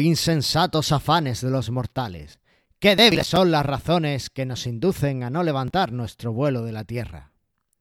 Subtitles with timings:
[0.00, 2.38] Insensatos afanes de los mortales,
[2.78, 6.84] qué débiles son las razones que nos inducen a no levantar nuestro vuelo de la
[6.84, 7.32] tierra.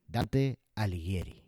[0.07, 1.41] Dante Alighieri.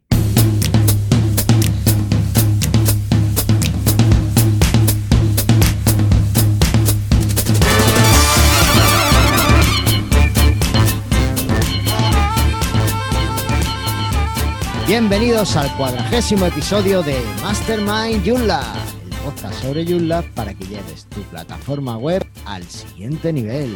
[14.87, 18.92] Bienvenidos al cuadragésimo episodio de Mastermind el
[19.23, 23.73] podcast sobre Joomla para que lleves tu plataforma web al siguiente nivel.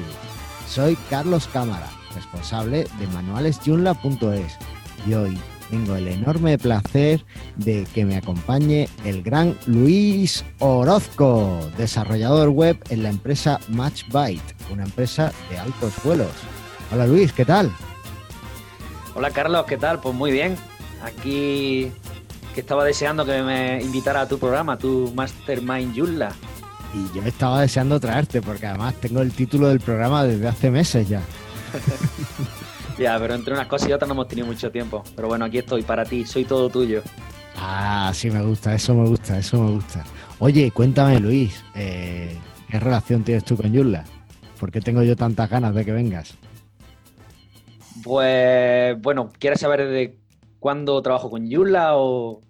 [0.67, 4.57] Soy Carlos Cámara, responsable de manualesjoomla.es
[5.07, 5.37] y hoy
[5.69, 7.23] tengo el enorme placer
[7.55, 14.83] de que me acompañe el gran Luis Orozco, desarrollador web en la empresa MatchByte, una
[14.83, 16.31] empresa de altos vuelos.
[16.91, 17.71] Hola Luis, ¿qué tal?
[19.15, 20.01] Hola Carlos, ¿qué tal?
[20.01, 20.57] Pues muy bien.
[21.03, 21.91] Aquí
[22.57, 26.31] que estaba deseando que me invitara a tu programa, tu Mastermind Yulla.
[26.91, 31.07] Y yo estaba deseando traerte, porque además tengo el título del programa desde hace meses
[31.07, 31.21] ya.
[32.97, 35.03] ya, pero entre unas cosas y otras no hemos tenido mucho tiempo.
[35.15, 37.03] Pero bueno, aquí estoy para ti, soy todo tuyo.
[37.57, 40.03] Ah, sí, me gusta, eso me gusta, eso me gusta.
[40.39, 42.35] Oye, cuéntame, Luis, eh,
[42.71, 44.03] ¿qué relación tienes tú con Yulla?
[44.59, 46.35] ¿Por qué tengo yo tantas ganas de que vengas?
[48.03, 50.17] Pues bueno, ¿quieres saber de
[50.59, 52.46] cuándo trabajo con Joomla o...?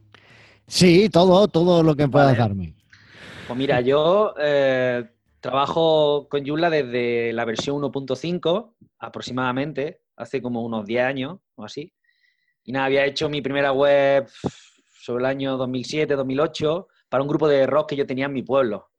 [0.68, 2.76] Sí, todo, todo lo que puedas darme.
[3.48, 5.10] Pues mira, yo eh,
[5.40, 11.94] trabajo con Joomla desde la versión 1.5 aproximadamente, hace como unos 10 años o así.
[12.64, 14.28] Y nada, había hecho mi primera web
[15.02, 18.44] sobre el año 2007, 2008, para un grupo de rock que yo tenía en mi
[18.44, 18.90] pueblo.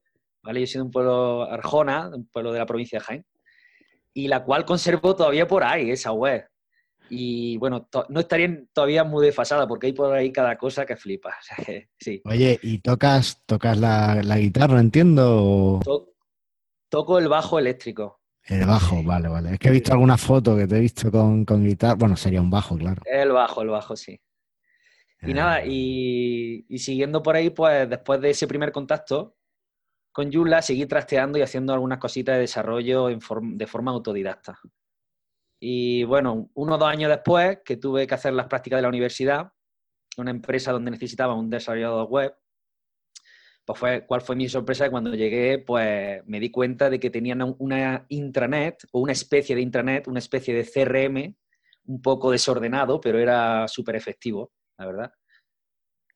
[0.43, 0.61] ¿vale?
[0.61, 3.27] Yo soy de un pueblo Arjona, un pueblo de la provincia de Jaén,
[4.15, 6.48] y la cual conservo todavía por ahí, esa web.
[7.11, 11.35] Y bueno, no estaría todavía muy desfasada porque hay por ahí cada cosa que flipa.
[11.99, 12.21] sí.
[12.25, 15.81] Oye, ¿y tocas, tocas la, guitarra, entiendo?
[16.89, 18.21] toco el bajo eléctrico.
[18.45, 19.53] El bajo, vale, vale.
[19.55, 21.95] Es que he visto alguna foto que te he visto con, guitarra.
[21.95, 23.03] Bueno, sería un bajo, claro.
[23.05, 24.19] El bajo, el bajo, sí.
[25.23, 25.67] Y nada, ah.
[25.67, 29.37] y, siguiendo por ahí, pues después de ese primer contacto
[30.13, 34.59] con Yula, seguí trasteando y haciendo algunas cositas de desarrollo de forma autodidacta.
[35.61, 38.89] Y bueno, uno o dos años después que tuve que hacer las prácticas de la
[38.89, 39.53] universidad,
[40.17, 42.35] una empresa donde necesitaba un desarrollador web,
[43.65, 44.91] pues fue, ¿cuál fue mi sorpresa?
[44.91, 49.61] Cuando llegué, pues me di cuenta de que tenían una intranet o una especie de
[49.61, 51.37] intranet, una especie de CRM,
[51.85, 55.13] un poco desordenado, pero era súper efectivo, la verdad.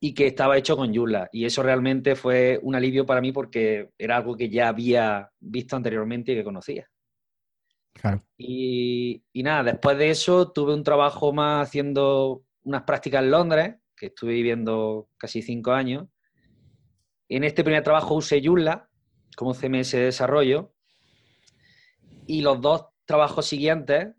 [0.00, 1.28] Y que estaba hecho con Joomla.
[1.31, 5.76] Y eso realmente fue un alivio para mí porque era algo que ya había visto
[5.76, 6.88] anteriormente y que conocía.
[8.36, 14.06] Y, nada, después de eso tuve un trabajo más haciendo unas prácticas en Londres, que
[14.06, 16.08] estuve viviendo casi cinco años.
[17.28, 18.88] En este primer trabajo usé Joomla
[19.36, 20.75] como CMS de desarrollo.
[22.26, 24.14] Y los dos trabajos siguientes,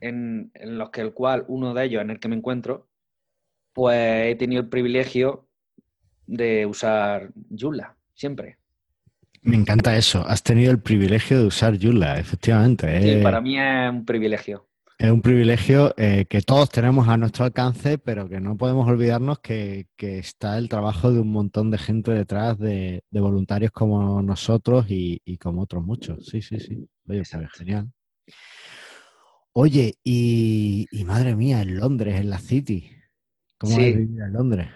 [0.00, 2.88] en, los que el cual, uno de ellos en el que me encuentro,
[3.72, 5.48] pues he tenido el privilegio
[6.26, 8.59] de usar Joomla, siempre.
[9.42, 10.24] Me encanta eso.
[10.26, 13.02] Has tenido el privilegio de usar Joomla, efectivamente.
[13.02, 13.22] Sí, eh.
[13.22, 14.66] para mí es un privilegio.
[14.98, 19.38] Es un privilegio eh, que todos tenemos a nuestro alcance, pero que no podemos olvidarnos
[19.38, 25.38] que, está el trabajo de un montón de gente detrás, de, voluntarios como nosotros y,
[25.38, 26.26] como otros muchos.
[26.26, 26.86] Sí, sí, sí.
[27.08, 27.90] Oye, pues genial.
[29.54, 32.90] Oye, y, madre mía, en Londres, en la City.
[33.56, 33.94] ¿Cómo sí.
[33.94, 34.68] vivir en Londres?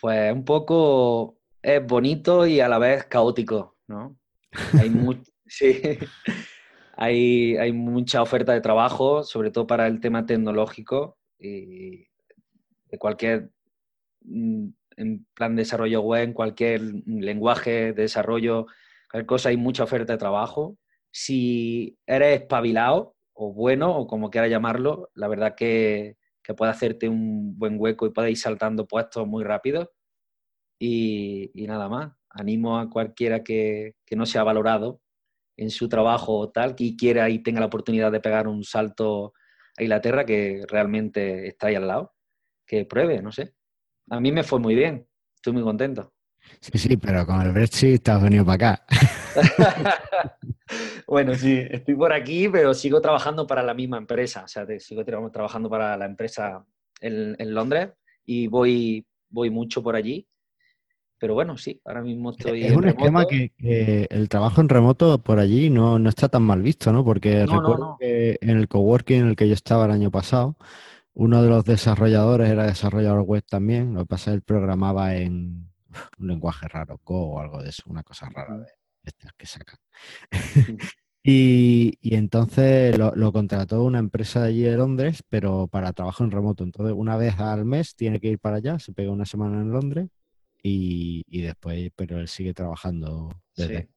[0.00, 3.71] Pues un poco es bonito y a la vez caótico.
[3.92, 4.16] ¿No?
[6.94, 12.06] Hay, hay, mucha oferta de trabajo, sobre todo para el tema tecnológico y
[12.90, 13.50] de cualquier
[14.20, 18.66] mm, en plan de desarrollo web, en cualquier lenguaje de desarrollo,
[19.10, 20.76] cualquier cosa, hay mucha oferta de trabajo.
[21.10, 27.08] Si eres espabilado o bueno, o como quieras llamarlo, la verdad que, que puede hacerte
[27.08, 29.92] un buen hueco y puede ir saltando puestos muy rápido.
[30.78, 35.00] y nada más animo a cualquiera que, no se ha valorado
[35.56, 39.32] en su trabajo o tal, que quiera y tenga la oportunidad de pegar un salto
[39.76, 42.14] a Inglaterra, que realmente está ahí al lado,
[42.66, 43.54] que pruebe, no sé.
[44.10, 46.12] A mí me fue muy bien, estoy muy contento.
[46.60, 48.86] Sí, sí, pero con el Brexit te has venido para acá.
[51.06, 55.04] bueno, sí, estoy por aquí, pero sigo trabajando para la misma empresa, o sea, sigo
[55.04, 56.64] trabajando para la empresa
[57.00, 57.90] en, en Londres
[58.24, 60.28] y voy, voy mucho por allí
[61.22, 62.64] pero bueno, sí, ahora mismo estoy.
[62.64, 63.52] Es un esquema que,
[64.10, 67.04] el trabajo en remoto por allí no, está tan mal visto, ¿no?
[67.04, 70.56] Porque recuerdo que en el coworking en el que yo estaba el año pasado,
[71.14, 73.94] uno de los desarrolladores era desarrollador web también.
[73.94, 75.70] Lo que pasa es que él programaba en.
[76.18, 78.66] un lenguaje raro, Go o algo de eso, una cosa rara de
[79.04, 79.76] estas que sacan.
[81.22, 86.64] y, entonces lo, contrató una empresa de allí de Londres, pero para trabajo en remoto.
[86.64, 89.70] Entonces, una vez al mes tiene que ir para allá, se pega una semana en
[89.70, 90.08] Londres
[90.62, 93.88] y, después, pero él sigue trabajando desde.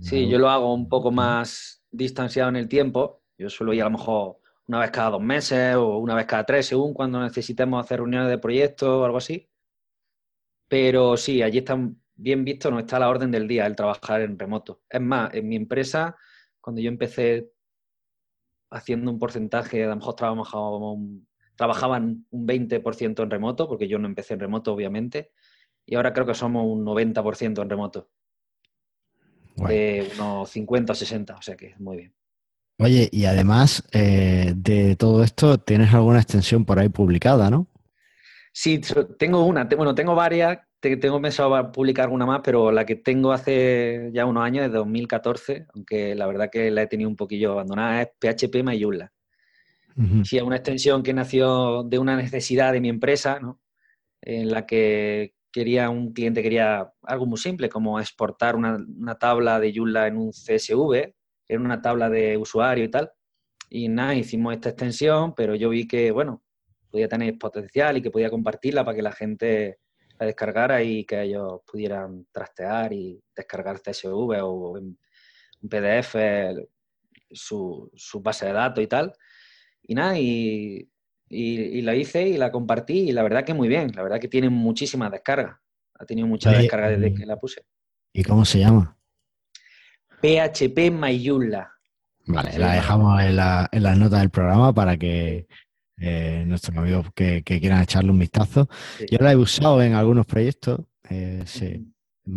[0.00, 3.22] Sí, yo lo hago un poco más distanciado en el tiempo.
[3.38, 6.44] Yo suelo ir a lo mejor una vez cada dos meses o una vez cada
[6.44, 9.48] tres, según cuando necesitemos hacer reuniones de proyecto o algo así.
[10.68, 11.78] Pero sí, allí está
[12.16, 14.82] bien visto, no está a la orden del día el trabajar en remoto.
[14.88, 16.16] Es más, en mi empresa,
[16.60, 17.50] cuando yo empecé
[18.70, 20.16] haciendo un porcentaje, a lo mejor
[21.58, 25.32] trabajaban un 20% en remoto, porque yo no empecé en remoto, obviamente,
[25.84, 28.08] y ahora creo que somos un 90% en remoto.
[29.56, 32.14] De unos 50 o 60, o sea que muy bien.
[32.78, 37.66] Oye, y además eh, de todo esto, tienes alguna extensión por ahí publicada, ¿no?
[38.52, 38.80] Sí,
[39.18, 44.10] tengo una, bueno, tengo varias, tengo pensado publicar alguna más, pero la que tengo hace
[44.12, 48.02] ya unos años, desde 2014, aunque la verdad que la he tenido un poquillo abandonada,
[48.02, 49.12] es PHP Mayula.
[50.24, 53.40] Sí, es una extensión que nació de una necesidad de mi empresa.
[54.22, 59.58] En la que quería un cliente quería algo muy simple, como exportar una, una tabla
[59.58, 61.14] de Joomla en un CSV,
[61.48, 63.10] en una tabla de usuario y tal.
[63.70, 66.42] Y nada, hicimos esta extensión, pero yo vi que, bueno,
[66.90, 69.78] podía tener potencial y que podía compartirla para que la gente
[70.18, 74.98] la descargara y que ellos pudieran trastear y descargar CSV o en
[75.68, 76.16] PDF
[77.30, 79.12] su, su base de datos y tal.
[79.88, 80.86] Y nada, y,
[81.30, 84.28] y, la hice y la compartí y la verdad que muy bien, la verdad que
[84.28, 85.56] tiene muchísimas descargas.
[85.94, 87.64] Ha tenido muchas descargas desde que la puse.
[88.12, 88.96] ¿Y cómo se llama?
[90.20, 91.72] PHP Mayula.
[92.26, 95.46] Vale, la dejamos en la, en las notas del programa para que
[95.96, 98.68] eh, nuestros amigos que, quieran echarle un vistazo.
[99.10, 100.80] Yo la he usado en algunos proyectos.
[101.08, 101.90] Eh, sí.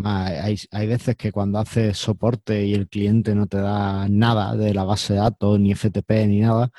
[0.05, 4.73] hay, hay, veces que cuando haces soporte y el cliente no te da nada de
[4.73, 6.71] la base de datos, ni FTP, ni nada,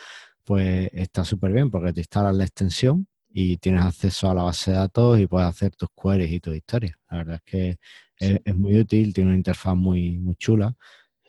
[0.45, 4.71] pues está súper bien porque te instalas la extensión y tienes acceso a la base
[4.71, 6.97] de datos y puedes hacer tus queries y tus historias.
[7.11, 7.79] La verdad es que
[8.19, 10.75] es, muy útil, tiene una interfaz muy, muy chula,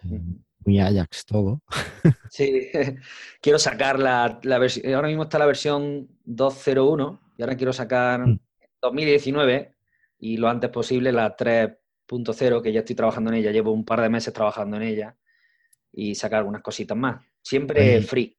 [0.03, 0.21] eh,
[0.65, 1.61] muy Ajax todo.
[2.29, 2.69] Sí,
[3.41, 8.25] quiero sacar la, versión, ahora mismo está la versión 2.01 y ahora quiero sacar
[8.81, 9.73] 2019 mm.
[10.19, 14.01] y lo antes posible la 3.0 que ya estoy trabajando en ella, llevo un par
[14.01, 15.15] de meses trabajando en ella
[15.91, 17.23] y sacar algunas cositas más.
[17.41, 18.37] Siempre free.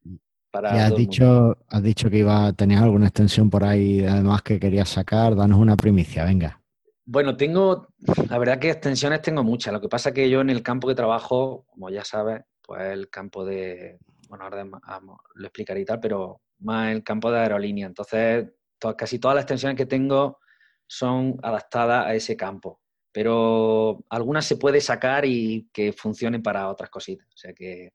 [0.55, 4.61] Para has dicho, has dicho que iba a tener alguna extensión por ahí, además que
[4.61, 5.35] querías sacar.
[5.35, 6.63] Danos una primicia, venga.
[7.05, 7.89] Bueno, tengo,
[8.31, 9.73] la verdad que extensiones tengo muchas.
[9.73, 12.83] Lo que pasa es que yo en el campo que trabajo, como ya sabes, pues
[12.83, 13.99] el campo de,
[14.29, 14.65] bueno, ahora
[15.35, 17.89] lo explicaré y tal, pero más el campo de aerolínea.
[17.89, 18.47] Entonces,
[18.97, 20.39] casi todas las extensiones que tengo
[20.87, 22.81] son adaptadas a ese campo,
[23.11, 27.27] pero algunas se puede sacar y que funcionen para otras cositas.
[27.27, 27.93] O sea que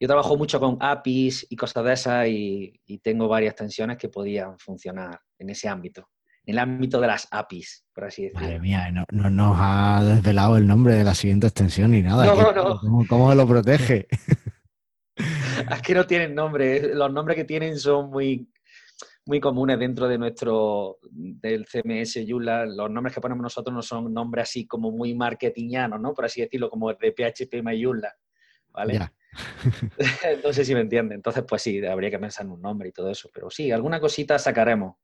[0.00, 4.08] yo trabajo mucho con APIs y cosas de esas y, y tengo varias extensiones que
[4.08, 6.08] podían funcionar en ese ámbito
[6.48, 8.46] en el ámbito de las APIs, por así decirlo.
[8.46, 12.24] Madre mía, no, nos ha desvelado el nombre de la siguiente extensión ni nada.
[12.24, 13.04] No, no.
[13.06, 14.08] ¿cómo, lo protege?
[15.16, 16.94] es que no tienen nombre.
[16.94, 18.50] Los nombres que tienen son muy,
[19.26, 22.64] muy comunes dentro de nuestro del CMS Yula.
[22.64, 26.14] Los nombres que ponemos nosotros no son nombres así como muy marketingianos, ¿no?
[26.14, 28.10] Por así decirlo, como de PHP Mayula.
[28.72, 29.00] ¿Vale?
[30.44, 31.16] no sé si me entienden.
[31.16, 33.30] Entonces, pues sí, habría que pensar en un nombre y todo eso.
[33.32, 34.96] Pero sí, alguna cosita sacaremos.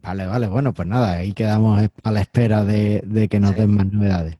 [0.00, 3.86] Vale, vale, bueno, pues nada, ahí quedamos a la espera de, que nos den más
[3.86, 4.38] novedades.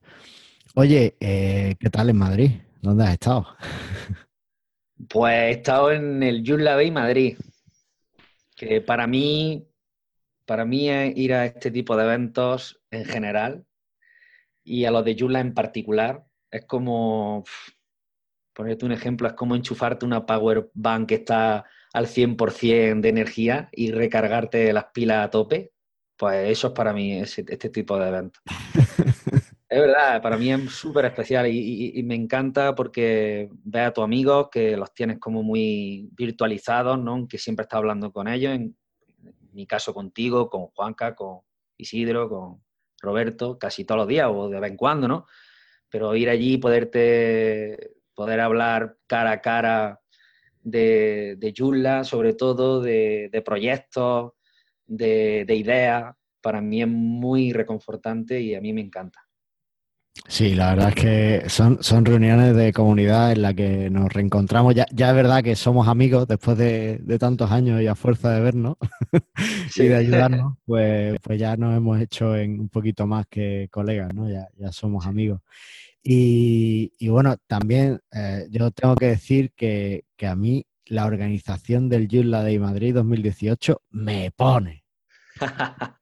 [0.74, 2.50] Oye, eh, ¿qué tal en Madrid?
[2.80, 3.46] ¿Dónde has estado?
[5.08, 7.38] Pues he estado en el Joomla Bay Madrid,
[8.56, 9.64] que para mí,
[10.44, 13.64] para mí ir a este tipo de eventos en general
[14.64, 16.26] y a los de Joomla en particular.
[16.50, 17.44] Es como,
[18.58, 23.68] ponerte un ejemplo, es como enchufarte una power bank que está al 100% de energía
[23.70, 25.70] y recargarte las pilas a tope,
[26.16, 28.42] pues eso es para mí este tipo de eventos.
[29.68, 34.48] es verdad, para mí es súper especial y, me encanta porque ves a tus amigos
[34.50, 37.28] que los tienes como muy virtualizados, ¿no?
[37.28, 38.76] Que siempre estás hablando con ellos, en,
[39.52, 41.42] mi caso contigo, con Juanca, con
[41.76, 42.60] Isidro, con
[43.00, 45.26] Roberto, casi todos los días o de vez en cuando, ¿no?
[45.88, 50.00] Pero ir allí y poderte, poder hablar cara a cara
[50.60, 54.32] de, de sobre todo de, proyectos,
[54.88, 59.20] de, ideas, para mí es muy reconfortante y a mí me encanta.
[60.26, 64.74] Sí, la verdad es que son, son reuniones de comunidad en las que nos reencontramos.
[64.74, 68.40] Ya, ya es verdad que somos amigos después de, tantos años y a fuerza de
[68.40, 68.78] vernos
[69.76, 74.12] y de ayudarnos, pues, pues ya nos hemos hecho en un poquito más que colegas,
[74.12, 74.28] ¿no?
[74.28, 75.40] Ya, ya somos amigos.
[76.10, 82.08] Y, bueno, también eh, yo tengo que decir que, que, a mí la organización del
[82.08, 84.86] Yula Day Madrid 2018 me pone.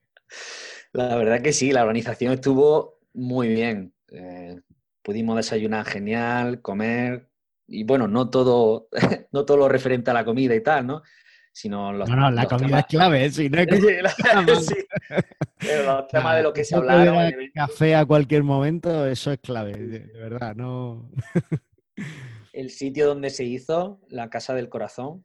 [0.93, 3.93] la verdad que sí, la organización estuvo muy bien.
[4.07, 4.61] Eh,
[5.01, 7.27] pudimos desayunar genial, comer,
[7.67, 8.87] y bueno, no todo,
[9.33, 11.01] no todo lo referente a la comida y tal, ¿no?
[11.57, 13.57] Sino los, no, no, la comida es clave, sí, no
[14.61, 14.75] sí,
[15.57, 17.33] Pero los temas de lo que se hablaron.
[17.51, 21.09] Café a cualquier momento, eso es clave, de, verdad, no.
[22.53, 25.23] El sitio donde se hizo, la Casa del Corazón,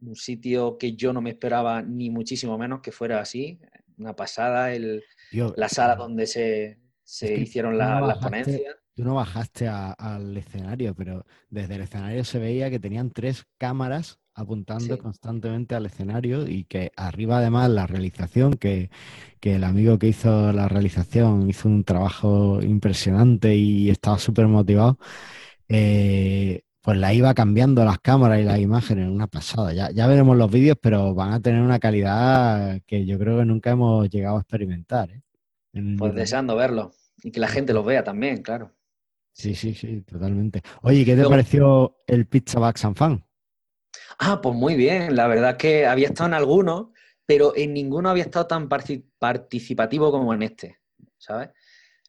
[0.00, 3.60] un sitio que yo no me esperaba ni muchísimo menos que fuera así,
[3.98, 8.74] una pasada, el, la sala donde se, se hicieron las ponencias.
[8.94, 14.21] Tú no bajaste al escenario, pero desde el escenario se veía que tenían tres cámaras
[14.34, 18.90] apuntando constantemente al escenario y que arriba además la realización, que,
[19.40, 24.98] el amigo que hizo la realización hizo un trabajo impresionante y estaba súper motivado,
[25.68, 29.72] eh, pues la iba cambiando las cámaras y las imágenes, una pasada.
[29.72, 33.44] Ya, ya veremos los vídeos, pero van a tener una calidad que yo creo que
[33.44, 35.10] nunca hemos llegado a experimentar.
[35.10, 35.22] ¿eh?
[35.96, 36.92] Pues deseando verlo.
[37.22, 38.72] Y que la gente lo vea también, claro.
[39.32, 40.62] Sí, sí, sí, totalmente.
[40.82, 43.24] Oye, ¿qué te pareció el Pizza Bags and Fan?
[44.18, 45.16] Ah, pues muy bien.
[45.16, 46.88] La verdad es que había estado en algunos,
[47.26, 48.68] pero en ninguno había estado tan
[49.18, 50.78] participativo como en este,
[51.18, 51.50] ¿sabes?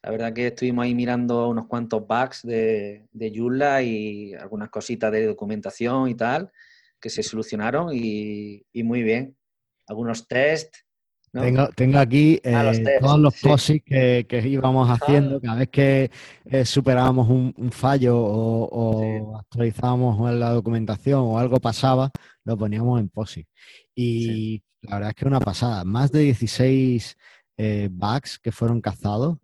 [0.04, 5.26] La verdad que estuvimos ahí mirando unos cuantos bugs de, de y algunas cositas de
[5.28, 6.52] documentación y tal
[7.00, 9.38] que se solucionaron y, y muy bien.
[9.88, 10.28] Algunos
[11.34, 13.80] tengo, tengo, aquí eh, todos los sí.
[13.80, 14.94] que, íbamos ah.
[14.94, 15.42] haciendo.
[15.42, 16.12] Cada vez que
[16.46, 22.12] eh, superábamos un, fallo o, actualizábamos la documentación o algo pasaba,
[22.46, 23.48] lo poníamos en POSI.
[23.96, 25.84] Y la verdad es que una pasada.
[25.84, 27.18] Más de 16
[27.58, 29.38] eh, bugs que fueron cazados.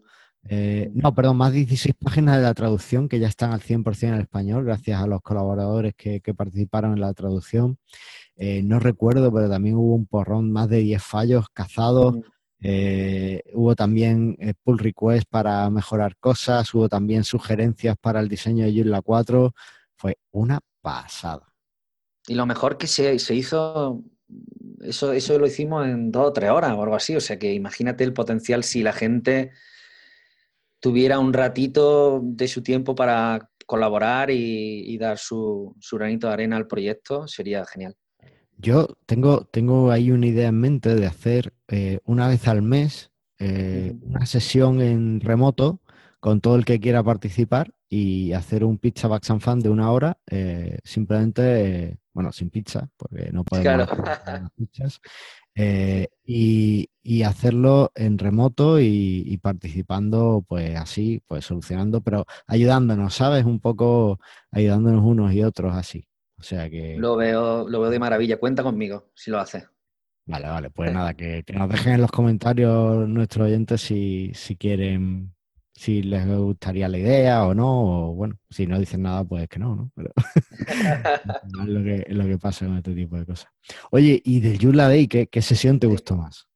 [0.94, 4.22] no, perdón, más de 16 páginas de la traducción que ya están al 100% en
[4.22, 7.80] español, gracias a los colaboradores que, que participaron en la traducción.
[8.42, 12.16] Eh, no recuerdo, pero también hubo un porrón, más de 10 fallos cazados.
[12.62, 18.64] Eh, hubo también eh, pull requests para mejorar cosas, hubo también sugerencias para el diseño
[18.64, 19.54] de Joomla 4.
[19.98, 21.54] Fue una pasada.
[22.28, 24.02] Y lo mejor que se, hizo,
[24.84, 27.18] eso, eso lo hicimos en dos o tres horas o algo así.
[27.18, 29.52] O sea que imagínate el potencial si la gente
[30.80, 36.56] tuviera un ratito de su tiempo para colaborar y, dar su, su granito de arena
[36.56, 37.98] al proyecto, sería genial.
[38.62, 43.10] Yo tengo, tengo ahí una idea en mente de hacer eh, una vez al mes
[43.40, 45.80] eh, una sesión en remoto
[46.20, 49.90] con todo el que quiera participar y hacer un pizza back and fan de una
[49.92, 55.00] hora, eh, simplemente, bueno, sin pizza, porque no podemos hacer las pizzas,
[56.26, 56.90] y,
[57.24, 63.46] hacerlo en remoto y, y, participando, pues así, pues solucionando, pero ayudándonos, ¿sabes?
[63.46, 64.20] Un poco
[64.52, 66.09] ayudándonos unos y otros así.
[66.40, 66.96] O sea que.
[66.98, 68.38] Lo veo, lo veo de maravilla.
[68.38, 69.68] Cuenta conmigo si lo haces.
[70.26, 70.70] Vale, vale.
[70.70, 75.34] Pues nada, que, nos dejen en los comentarios nuestros oyentes si, si quieren,
[75.74, 78.10] si les gustaría la idea o no.
[78.10, 79.92] O bueno, si no dicen nada, pues que no, ¿no?
[79.96, 80.14] Pero
[81.64, 83.52] es, lo que, lo que pasa con este tipo de cosas.
[83.92, 86.48] Oye, ¿y del Yula Day qué, sesión te gustó más?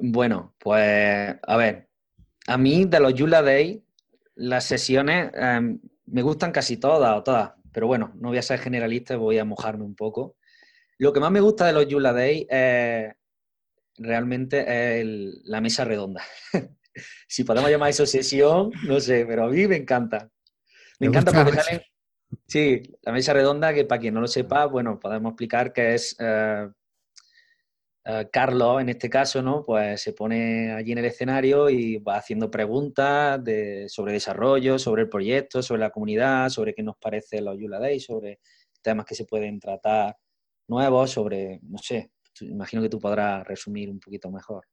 [0.00, 1.88] Bueno, pues a ver,
[2.46, 3.84] a mí de los Yula Day,
[4.34, 8.58] las sesiones em, me gustan casi todas o todas pero bueno, no voy a ser
[8.58, 10.38] generalista, voy a mojarme un poco.
[10.96, 13.12] Lo que más me gusta de los Yula Day es
[13.98, 15.04] realmente
[15.44, 16.22] la mesa redonda.
[17.28, 20.30] si podemos llamar eso sesión, no sé, pero a mí me encanta.
[20.98, 21.82] Me, encanta porque salen...
[22.46, 26.16] Sí, la mesa redonda, que para quien no lo sepa, bueno, podemos explicar que es
[26.18, 26.70] eh,
[28.08, 29.64] eh, Carlos, en este caso, ¿no?
[29.64, 33.40] Pues se pone allí en el escenario y va haciendo preguntas
[33.88, 37.98] sobre desarrollo, sobre el proyecto, sobre la comunidad, sobre qué nos parece los Yula Day,
[37.98, 38.38] sobre
[38.80, 40.16] temas que se pueden tratar
[40.68, 44.66] nuevos, sobre, no sé, imagino que tú podrás resumir un poquito mejor.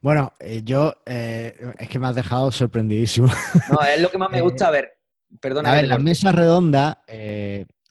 [0.00, 3.28] Bueno, eh, yo eh, es que me has dejado sorprendidísimo.
[3.70, 4.98] No, es lo que más me gusta ver.
[5.40, 5.70] Perdona.
[5.70, 7.04] A ver, la mesa redonda,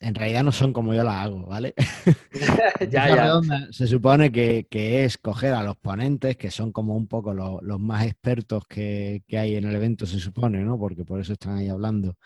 [0.02, 1.76] en realidad no son como yo las hago, ¿vale?
[2.92, 3.42] ya, ya.
[3.72, 4.66] se supone que,
[5.06, 9.56] es coger a los ponentes, que son como un poco los, más expertos que, hay
[9.56, 10.78] en el evento, se supone, ¿no?
[10.78, 12.18] Porque por eso están ahí hablando.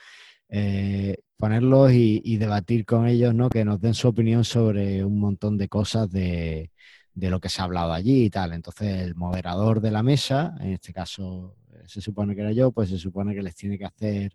[0.47, 3.49] Eh, ponerlos y, debatir con ellos, ¿no?
[3.49, 6.71] Que nos den su opinión sobre un montón de cosas de,
[7.13, 8.53] lo que se ha hablado allí y tal.
[8.53, 12.89] Entonces, el moderador de la mesa, en este caso se supone que era yo, pues
[12.89, 14.33] se supone que les tiene que hacer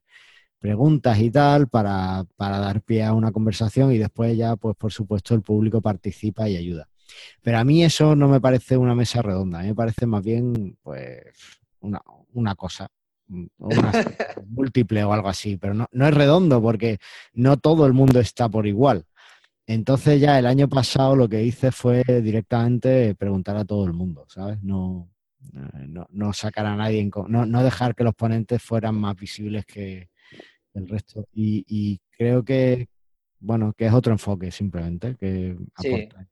[0.61, 4.93] preguntas y tal para, para dar pie a una conversación y después ya, pues por
[4.93, 6.88] supuesto, el público participa y ayuda.
[7.43, 10.23] Pero a mí eso no me parece una mesa redonda, a mí me parece más
[10.23, 11.25] bien pues
[11.81, 12.00] una,
[12.35, 12.88] una cosa,
[13.59, 13.93] una
[14.47, 16.99] múltiple o algo así, pero no, no es redondo porque
[17.33, 19.07] no todo el mundo está por igual.
[19.67, 24.26] Entonces ya el año pasado lo que hice fue directamente preguntar a todo el mundo,
[24.29, 24.62] ¿sabes?
[24.62, 25.09] No,
[25.52, 30.10] no, no sacar a nadie, no, no dejar que los ponentes fueran más visibles que
[30.75, 31.27] el resto.
[31.33, 32.89] Y, y creo que,
[33.39, 36.27] bueno, que es otro enfoque simplemente, que aporta.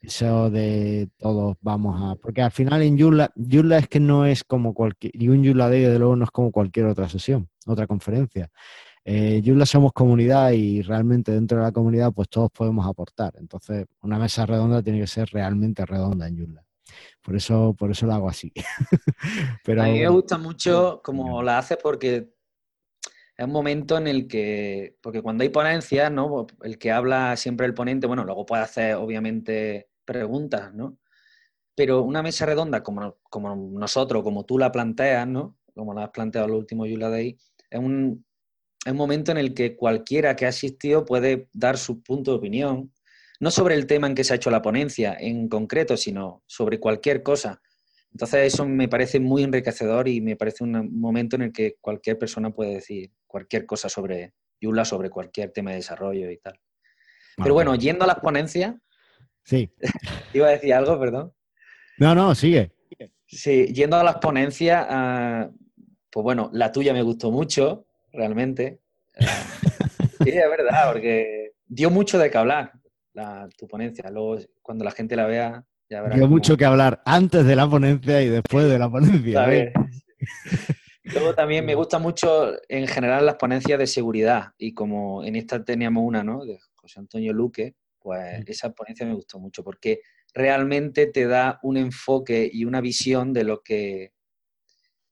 [0.00, 2.16] Eso de todos vamos a.
[2.16, 5.12] Porque al final en Yula, Yula es que no es como cualquier.
[5.14, 8.50] Y un Yula Day, de luego, no es como cualquier otra sesión, otra conferencia.
[9.04, 13.34] Eh, Yula somos comunidad y realmente dentro de la comunidad, pues todos podemos aportar.
[13.38, 16.64] Entonces, una mesa redonda tiene que ser realmente redonda en Yula.
[17.22, 18.52] Por eso, por eso lo hago así.
[19.64, 22.35] Pero, a mí me gusta mucho como la haces porque
[23.36, 26.46] es un momento en el que, porque cuando hay ponencias, ¿no?
[26.62, 30.98] El que habla siempre el ponente, bueno, luego puede hacer obviamente preguntas, ¿no?
[31.74, 33.18] Pero una mesa redonda como,
[33.72, 35.58] nosotros, como tú la planteas, ¿no?
[35.74, 37.36] Como la has planteado el último Yula Day,
[37.68, 38.24] es un,
[38.86, 42.38] es un momento en el que cualquiera que ha asistido puede dar su punto de
[42.38, 42.90] opinión,
[43.38, 46.80] no sobre el tema en que se ha hecho la ponencia en concreto, sino sobre
[46.80, 47.60] cualquier cosa.
[48.16, 52.18] Entonces eso me parece muy enriquecedor y me parece un momento en el que cualquier
[52.18, 56.58] persona puede decir cualquier cosa sobre Yula, sobre cualquier tema de desarrollo y tal.
[57.36, 58.74] Pero bueno, yendo a las ponencias.
[59.44, 59.70] Sí.
[60.32, 61.34] Iba a decir algo, perdón.
[61.98, 62.72] No, no, sigue.
[63.26, 65.50] Sí, yendo a las ponencias, ah,
[66.10, 68.80] pues bueno, la tuya me gustó mucho, realmente.
[70.24, 72.72] sí, es verdad, porque dio mucho de qué hablar
[73.58, 74.08] tu ponencia.
[74.10, 78.30] Luego, cuando la gente la vea, hay mucho que hablar antes de la ponencia y
[78.30, 79.54] después de la ponencia.
[79.54, 79.74] ¿eh?
[81.12, 85.64] Luego también me gusta mucho en general las ponencias de seguridad y como en esta
[85.64, 86.44] teníamos una, ¿no?
[86.44, 90.00] De José Antonio Luque, pues esa ponencia me gustó mucho porque
[90.34, 94.12] realmente te da un enfoque y una visión de lo que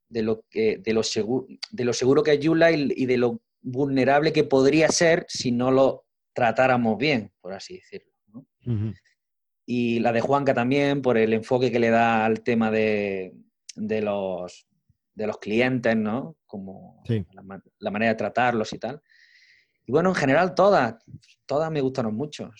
[0.08, 3.40] de lo que de lo seguro de lo seguro que es Yula y, de lo
[3.62, 8.12] vulnerable que podría ser si no lo tratáramos bien, por así decirlo.
[8.26, 8.46] ¿no?
[9.66, 13.32] Y la de Juanca también, por el enfoque que le da al tema de,
[13.76, 14.66] los,
[15.14, 16.36] de los clientes, ¿no?
[16.46, 17.02] Como
[17.78, 19.00] la, manera de tratarlos y tal.
[19.86, 20.96] Y bueno, en general todas,
[21.46, 22.50] todas me gustaron mucho.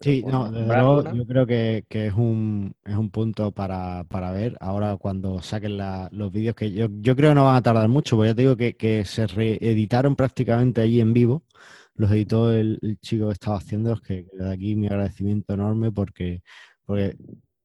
[0.00, 4.56] sí, no, desde luego yo creo que, es, un, es un punto para, ver.
[4.60, 5.76] Ahora cuando saquen
[6.12, 8.42] los vídeos, que yo, yo creo que no van a tardar mucho, porque ya te
[8.42, 11.44] digo que, que se reeditaron prácticamente allí en vivo
[12.00, 16.42] los editó el, chico que estaba haciendo, que de aquí mi agradecimiento enorme porque,
[16.86, 17.16] porque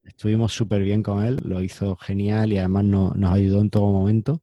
[0.06, 4.42] estuvimos súper bien con él, lo hizo genial y además nos ayudó en todo momento.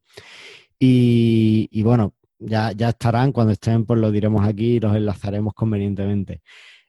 [0.79, 6.41] Y, bueno, ya, ya, estarán, cuando estén, pues lo diremos aquí y los enlazaremos convenientemente.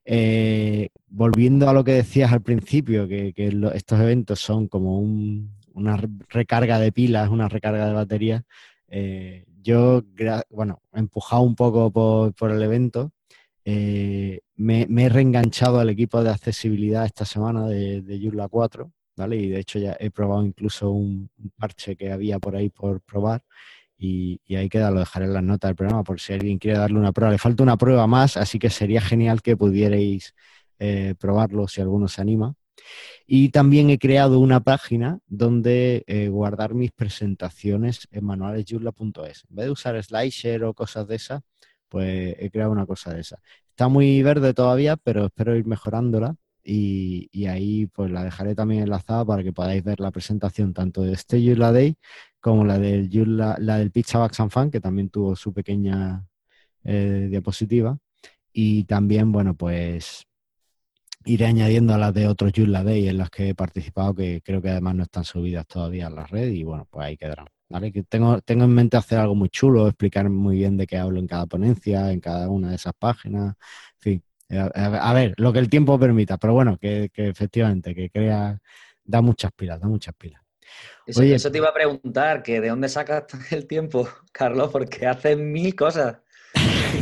[0.05, 3.33] Eh, volviendo a lo que decías al principio, que,
[3.75, 8.43] estos eventos son como una recarga de pilas, una recarga de baterías,
[8.89, 10.03] eh, yo,
[10.51, 13.13] bueno, empujado un poco por, el evento,
[13.64, 19.37] eh, me, he reenganchado al equipo de accesibilidad esta semana de, de 4, ¿vale?
[19.37, 23.42] Y de hecho ya he probado incluso un, parche que había por ahí por probar.
[23.96, 26.98] Y, ahí queda, lo dejaré en las notas del programa por si alguien quiere darle
[26.98, 27.33] una prueba.
[27.33, 30.35] Le falta una prueba más, así que sería genial que pudierais
[30.79, 32.55] eh, probarlo si alguno se anima.
[33.27, 39.44] Y también he creado una página donde eh, guardar mis presentaciones en manualesyurla.es.
[39.48, 41.42] En vez de usar SlideShare o cosas de esas,
[41.95, 43.39] pues he creado una cosa de esa.
[43.71, 46.35] Está muy verde todavía, pero espero ir mejorándola.
[46.65, 51.13] Y, ahí pues la dejaré también enlazada para que podáis ver la presentación tanto de
[51.13, 51.97] este Yula Day
[52.41, 56.27] como la del, la del Pizza and Fan, que también tuvo su pequeña
[56.85, 57.97] eh, diapositiva.
[58.53, 60.27] Y también, bueno, pues
[61.27, 64.61] iré añadiendo a las de otros Joomla Day en las que he participado, que creo
[64.63, 67.54] que además no están subidas todavía a la red y bueno, pues ahí quedarán.
[67.75, 67.91] ¿Vale?
[67.91, 71.19] Que tengo, tengo en mente hacer algo muy chulo, explicar muy bien de qué hablo
[71.19, 73.57] en cada ponencia, en cada una de esas páginas,
[73.95, 74.25] en fin.
[74.49, 78.61] Eh, a, ver, lo que el tiempo permita, pero bueno, que, efectivamente, que crea,
[79.03, 80.41] da muchas pilas, da muchas pilas.
[81.05, 85.37] Eso, eso, te iba a preguntar, que de dónde sacas el tiempo, Carlos, porque haces
[85.37, 86.19] mil cosas.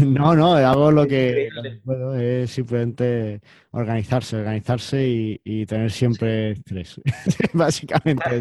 [0.07, 1.49] No, no, hago lo que,
[1.85, 7.01] puedo, es simplemente organizarse, organizarse y, tener siempre estrés.
[7.53, 8.41] Básicamente.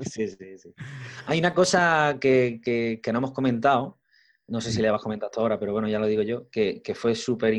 [0.00, 0.74] sí, sí, sí.
[1.26, 4.00] Hay una cosa que, no hemos comentado,
[4.48, 6.48] no sé si le vas a comentar hasta ahora, pero bueno, ya lo digo yo,
[6.50, 7.54] que, fue súper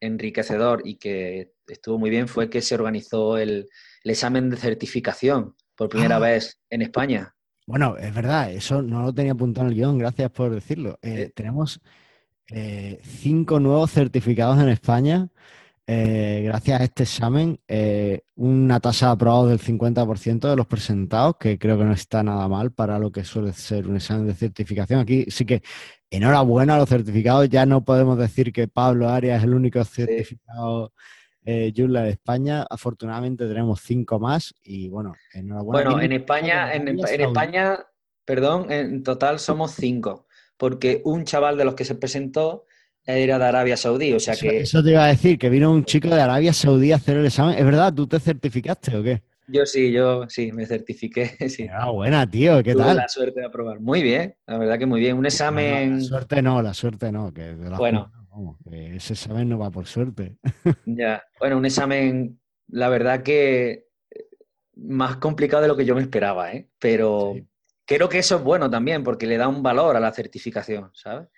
[0.00, 3.68] enriquecedor y que estuvo muy bien, fue que se organizó el,
[4.04, 6.20] examen de certificación por primera ah.
[6.20, 7.34] vez en España.
[7.66, 11.00] Bueno, es verdad, eso no lo tenía apuntado en el guion, gracias por decirlo.
[11.02, 11.80] Eh, tenemos
[12.50, 15.28] eh, cinco nuevos certificados en España
[15.88, 17.60] eh, gracias a este examen,
[18.34, 22.48] una tasa de aprobados del 50% de los presentados, que creo que no está nada
[22.48, 24.98] mal para lo que suele ser un examen de certificación.
[24.98, 25.62] Aquí sí que
[26.10, 30.92] enhorabuena a los certificados, ya no podemos decir que Pablo Arias es el único certificado
[31.44, 32.66] eh, de España.
[32.68, 35.90] Afortunadamente tenemos cinco más y bueno, enhorabuena.
[35.90, 37.78] Bueno, en España, en, España,
[38.24, 42.64] perdón, en total somos cinco, porque un chaval de los que se presentó
[43.04, 44.58] era de Arabia Saudí, o sea que...
[44.58, 47.26] Eso te iba a decir, que vino un chico de Arabia Saudí a hacer el
[47.26, 47.56] examen.
[47.56, 47.94] ¿Es verdad?
[47.94, 49.22] ¿Tú te certificaste o qué?
[49.48, 51.30] Yo sí, yo sí, me certifiqué.
[51.48, 51.68] Sí.
[51.72, 52.96] Ah, buena, tío, ¿qué Tuve tal?
[52.96, 53.80] la suerte de aprobar.
[53.80, 55.16] Muy bien, la verdad que muy bien.
[55.16, 55.98] Un examen.
[55.98, 57.32] la suerte no, la suerte no.
[57.32, 58.10] Que bueno,
[58.70, 60.36] ese examen no va por suerte.
[60.86, 63.86] Ya, bueno, un examen, la verdad que
[64.74, 66.68] más complicado de lo que yo me esperaba, ¿eh?
[66.78, 67.34] Pero
[67.86, 71.28] creo que eso es bueno también, porque le da un valor a la certificación, ¿sabes?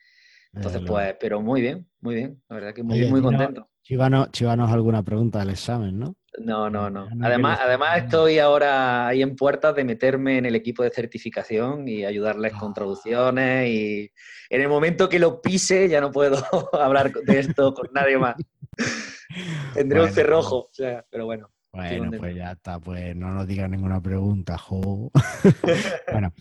[0.52, 2.42] Entonces, pues, pero muy bien, muy bien.
[2.48, 3.68] La verdad que muy, muy contento.
[3.82, 6.16] Chivanos, chivanos alguna pregunta del examen, ¿no?
[6.40, 7.08] No, no, no.
[7.22, 12.04] Además, además estoy ahora ahí en puertas de meterme en el equipo de certificación y
[12.04, 12.74] ayudarles con ah.
[12.74, 14.11] traducciones y
[14.50, 16.37] en el momento que lo pise ya no puedo
[16.72, 18.37] hablar de esto con nadie más.
[19.74, 21.50] Tendré un cerrojo, o sea, pero bueno.
[21.79, 25.11] Bueno, pues ya está, pues no nos digan ninguna pregunta, jo.
[26.12, 26.33] bueno,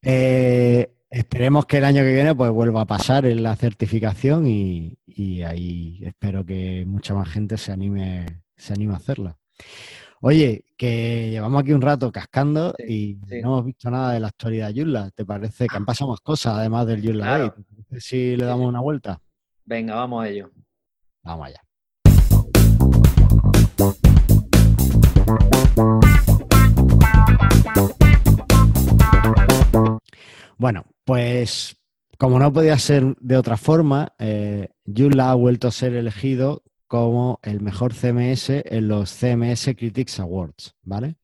[0.00, 4.98] eh, esperemos que el año que viene pues vuelva a pasar en la certificación y,
[5.06, 8.24] y ahí espero que mucha más gente se anime,
[8.56, 9.36] se anime a hacerla.
[10.22, 14.68] Oye, que llevamos aquí un rato cascando y no hemos visto nada de la actualidad
[14.68, 15.10] de Yulla.
[15.10, 17.54] ¿Te parece que han pasado más cosas además del Yulla claro.
[17.98, 19.20] si le damos una vuelta?
[19.64, 20.50] Venga, vamos a ello.
[21.22, 21.60] Vamos allá.
[30.58, 31.76] Bueno, pues
[32.18, 34.68] como no podía ser de otra forma, eh,
[35.20, 41.16] ha vuelto a ser elegido como el mejor CMS en los CMS Critics Awards, ¿vale?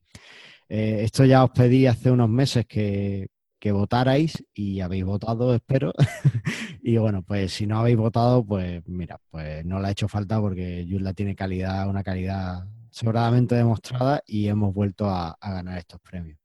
[0.69, 3.29] Eh, esto ya os pedí hace unos meses que,
[3.71, 5.93] votarais y habéis votado, espero.
[6.83, 10.39] y bueno, pues si no habéis votado, pues mira, pues no le ha hecho falta
[10.41, 16.37] porque Joomla tiene calidad, una calidad sobradamente demostrada y hemos vuelto a, ganar estos premios.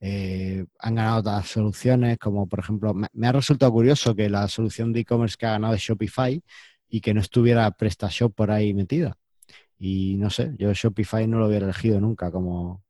[0.00, 4.92] Eh, han ganado otras soluciones, como por ejemplo, me, ha resultado curioso que la solución
[4.92, 6.42] de e-commerce que ha ganado es Shopify,
[6.88, 9.16] y que no estuviera PrestaShop por ahí metida.
[9.78, 12.84] Y no sé, yo Shopify no lo hubiera elegido nunca como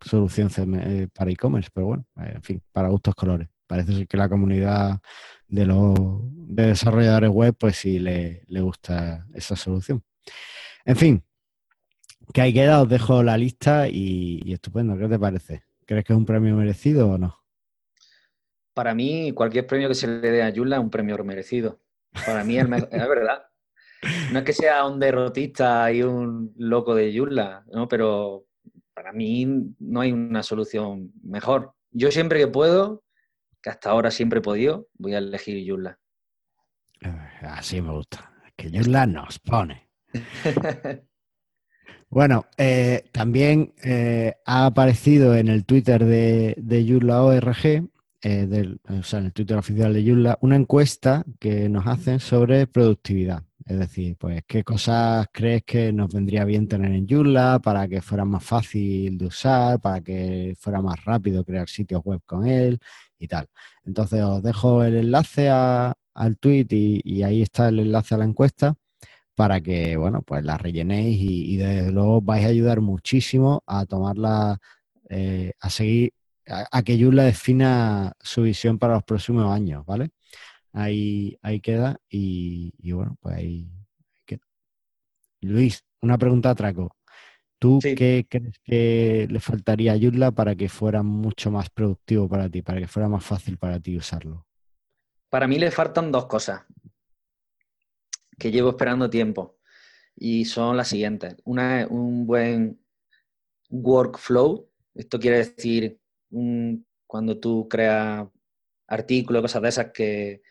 [0.00, 3.48] solución eh, para e-commerce, pero bueno, eh, en fin, para gustos colores.
[3.66, 5.00] Parece ser que la comunidad
[5.46, 10.02] de los desarrolladores web, pues sí le, gusta esa solución.
[10.84, 11.24] En fin,
[12.32, 14.96] que ahí queda, os dejo la lista y, y, estupendo.
[14.96, 15.62] ¿Qué te parece?
[15.86, 17.40] ¿Crees que es un premio merecido o no?
[18.74, 21.80] Para mí, cualquier premio que se le dé a Yula es un premio merecido.
[22.26, 23.44] Para mí es, verdad.
[24.32, 27.88] No es que sea un derrotista y un loco de Yulla, ¿no?
[27.88, 28.46] pero
[28.94, 29.46] para mí
[29.78, 31.74] no hay una solución mejor.
[31.90, 33.04] Yo siempre que puedo,
[33.62, 35.98] que hasta ahora siempre he podido, voy a elegir Yulla.
[37.00, 38.32] Eh, así me gusta.
[38.56, 39.90] Que Yulla nos pone.
[42.10, 47.88] bueno, eh, también eh, ha aparecido en el Twitter de, de Yulla ORG
[48.22, 52.20] eh, del, o sea, en el Twitter oficial de Joomla, una encuesta que nos hacen
[52.20, 53.44] sobre productividad.
[53.64, 58.02] Es decir, pues qué cosas crees que nos vendría bien tener en Joomla para que
[58.02, 62.78] fuera más fácil de usar, para que fuera más rápido crear sitios web con él
[63.18, 63.48] y tal.
[63.84, 68.74] Entonces os dejo el enlace al tweet y, ahí está el enlace a la encuesta
[69.40, 74.58] para que, bueno, pues la rellenéis y, desde luego vais a ayudar muchísimo a tomarla,
[75.08, 76.12] eh, a seguir
[76.46, 80.10] a, que Yula defina su visión para los próximos años, ¿vale?
[80.74, 83.70] Ahí, ahí queda y, bueno, pues ahí
[84.26, 84.42] queda.
[85.40, 86.94] Luis, una pregunta a Traco.
[87.58, 92.50] ¿Tú qué crees que le faltaría a Yula para que fuera mucho más productivo para
[92.50, 94.46] ti, para que fuera más fácil para ti usarlo?
[95.30, 96.66] Para mí le faltan dos cosas
[98.40, 99.60] que llevo esperando tiempo
[100.16, 101.36] y son las siguientes.
[101.44, 102.80] Una es un buen
[103.70, 104.68] workflow.
[104.94, 106.00] Esto quiere decir
[107.06, 108.26] cuando tú creas
[108.88, 110.42] artículos, cosas de esas que,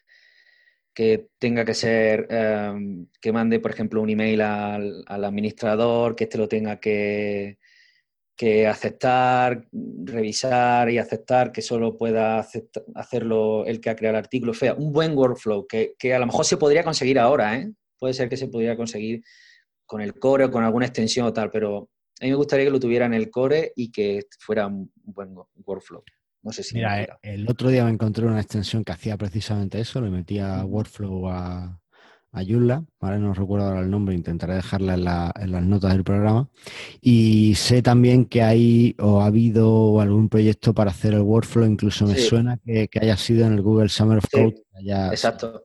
[0.93, 6.37] que tenga que ser, em, que mande, por ejemplo, un email al, administrador, que éste
[6.37, 7.59] lo tenga que,
[8.35, 12.45] que, aceptar, revisar y aceptar, que solo pueda
[12.95, 14.53] hacerlo el que ha creado el artículo.
[14.53, 17.71] O un buen workflow, que, que, a lo mejor se podría conseguir ahora, ¿eh?
[17.99, 19.23] Puede ser que se pudiera conseguir
[19.85, 22.71] con el core o con alguna extensión o tal, pero a mí me gustaría que
[22.71, 25.35] lo tuviera en el core y que fuera un buen
[25.65, 26.03] workflow.
[26.41, 26.75] No sé si.
[26.75, 31.27] Mira, el otro día me encontré una extensión que hacía precisamente eso, le metía Workflow
[31.27, 31.81] a,
[32.31, 33.19] a Joomla, ¿vale?
[33.19, 36.49] No recuerdo ahora el nombre, intentaré dejarla en, las notas del programa.
[37.01, 42.05] Y sé también que hay o ha habido algún proyecto para hacer el workflow, incluso
[42.05, 44.55] me suena que, haya sido en el Google Summer of Code.
[45.11, 45.63] exacto.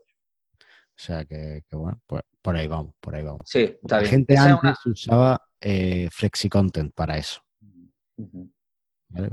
[0.97, 3.43] O sea que, bueno, pues por ahí vamos, por ahí vamos.
[3.47, 7.43] Sí, está La gente antes usaba eh, FlexiContent para eso.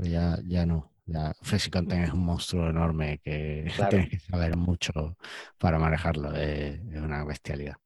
[0.02, 0.90] ya, ya no.
[1.04, 5.16] Ya, FlexiContent es un monstruo enorme que tienes que saber mucho
[5.58, 6.34] para manejarlo.
[6.34, 7.76] Es, una bestialidad.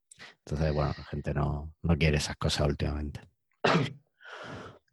[0.44, 3.20] Entonces, bueno, la gente no, quiere esas cosas últimamente.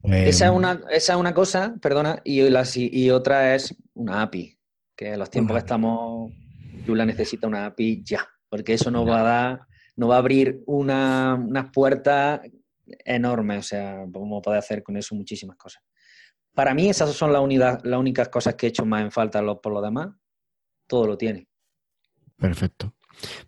[0.04, 4.58] esa, es em, una, esa es una cosa, perdona, y, y otra es una API.
[4.96, 6.32] Que en los tiempos que estamos,
[6.86, 10.62] Yula necesita una API ya, porque eso nos va a dar, nos va a abrir
[10.68, 12.40] una, unas puertas
[12.86, 13.58] enormes.
[13.58, 15.82] O sea, vamos a poder hacer con eso muchísimas cosas.
[16.54, 19.74] Para mí esas son las, las únicas cosas que he hecho más en falta por
[19.74, 20.10] lo demás.
[20.86, 21.48] Todo lo tiene.
[22.38, 22.94] Perfecto.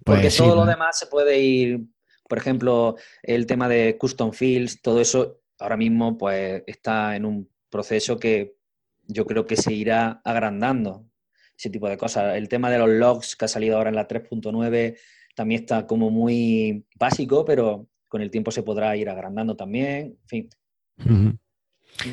[0.04, 1.86] Porque pues todo lo demás se puede ir,
[2.28, 7.48] por ejemplo, el tema de custom fields, todo eso ahora mismo pues está en un
[7.70, 8.56] proceso que
[9.04, 11.06] yo creo que se irá agrandando,
[11.58, 12.36] ese tipo de cosas.
[12.36, 14.98] El tema de los logs que ha salido ahora en la 3.9
[15.36, 20.28] también está como muy básico, pero con el tiempo se podrá ir agrandando también, en
[20.28, 20.50] fin.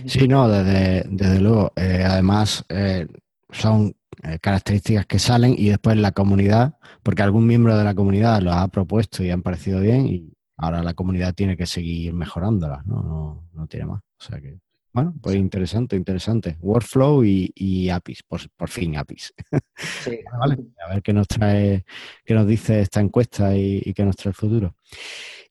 [0.06, 1.72] Sí, no, desde, desde luego.
[1.76, 3.06] Eh, además, eh,
[3.50, 8.40] son eh, características que salen y después la comunidad, porque algún miembro de la comunidad
[8.40, 12.86] lo ha propuesto y han parecido bien y ahora la comunidad tiene que seguir mejorándolas,
[12.86, 13.48] ¿no?
[13.52, 14.00] No, tiene más.
[14.00, 14.58] O sea que,
[14.92, 16.56] bueno, pues interesante, interesante.
[16.60, 19.32] Workflow y, APIs, por, fin APIs.
[20.04, 20.18] Sí.
[20.30, 21.84] a ver qué nos trae,
[22.24, 24.76] qué nos dice esta encuesta y, y qué nos trae el futuro.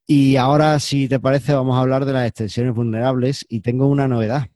[0.05, 4.07] Y ahora, si te parece, vamos a hablar de las extensiones vulnerables y tengo una
[4.07, 4.47] novedad.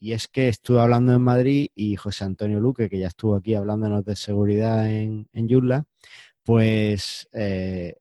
[0.00, 3.54] Y es que estuve hablando en Madrid y José Antonio Luque, que ya estuvo aquí
[3.54, 5.48] hablándonos de seguridad en, en
[6.42, 7.96] pues eh,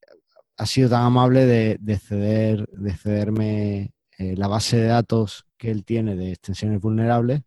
[0.57, 5.85] ha sido tan amable de, ceder, de cederme eh, la base de datos que él
[5.85, 7.41] tiene de extensiones vulnerables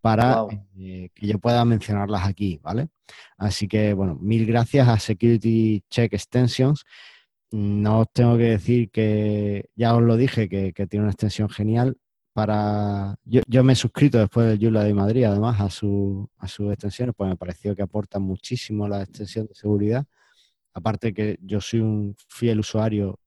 [0.00, 0.46] para
[0.78, 2.88] eh, que yo pueda mencionarlas aquí, ¿vale?
[3.36, 6.84] Así que, bueno, mil gracias a Security Check Extensions
[7.50, 11.96] no os tengo que decir que, ya os lo dije, que, tiene una extensión genial
[12.32, 13.16] para...
[13.24, 17.14] Yo, me he suscrito después del Yula de Madrid, además, a, su, a sus extensiones,
[17.16, 20.04] pues me pareció que aportan muchísimo la extensión de seguridad.
[20.74, 23.18] Aparte que yo soy un fiel usuario,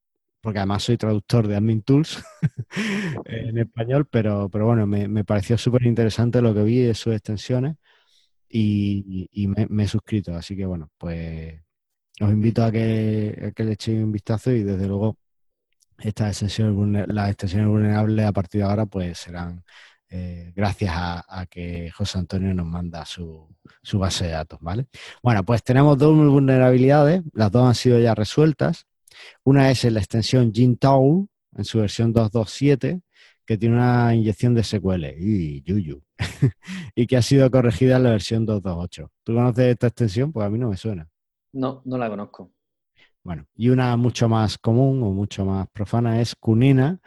[0.41, 2.23] porque además soy traductor de Admin Tools
[3.25, 7.75] en español, pero, pero bueno, me, pareció súper interesante lo que vi de sus extensiones
[8.49, 10.35] y, me, me he suscrito.
[10.35, 11.61] Así que bueno, pues
[12.19, 15.17] os invito a que, le echéis un vistazo y desde luego
[15.97, 19.63] estas extensiones, las extensiones vulnerables a partir de ahora pues serán
[20.13, 23.47] eh, gracias a, que José Antonio nos manda su,
[23.93, 24.87] base de datos, ¿vale?
[25.23, 28.87] Bueno, pues tenemos dos vulnerabilidades, las dos han sido ya resueltas.
[29.43, 33.01] Una es en la extensión Jintoul en su versión 227,
[33.45, 36.01] que tiene una inyección de SQL y yuyu,
[36.95, 39.11] y que ha sido corregida en la versión 228.
[39.23, 40.31] ¿Tú conoces esta extensión?
[40.31, 41.09] Pues a mí no me suena.
[41.53, 42.51] No, no la conozco.
[43.23, 46.99] Bueno, y una mucho más común o mucho más profana es Cunina,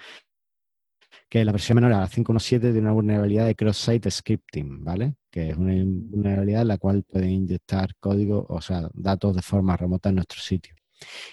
[1.29, 5.17] que la versión menor a la 5.1.7 tiene una vulnerabilidad de cross-site scripting, ¿vale?
[5.31, 9.77] Que es una vulnerabilidad en la cual pueden inyectar código, o sea, datos de forma
[9.77, 10.74] remota en nuestro sitio.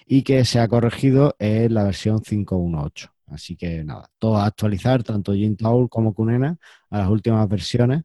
[0.06, 3.12] Y que se ha corregido en la versión 5.1.8.
[3.28, 6.58] Así que nada, todo a actualizar, tanto Jintaul como Cunena,
[6.89, 8.04] a las últimas versiones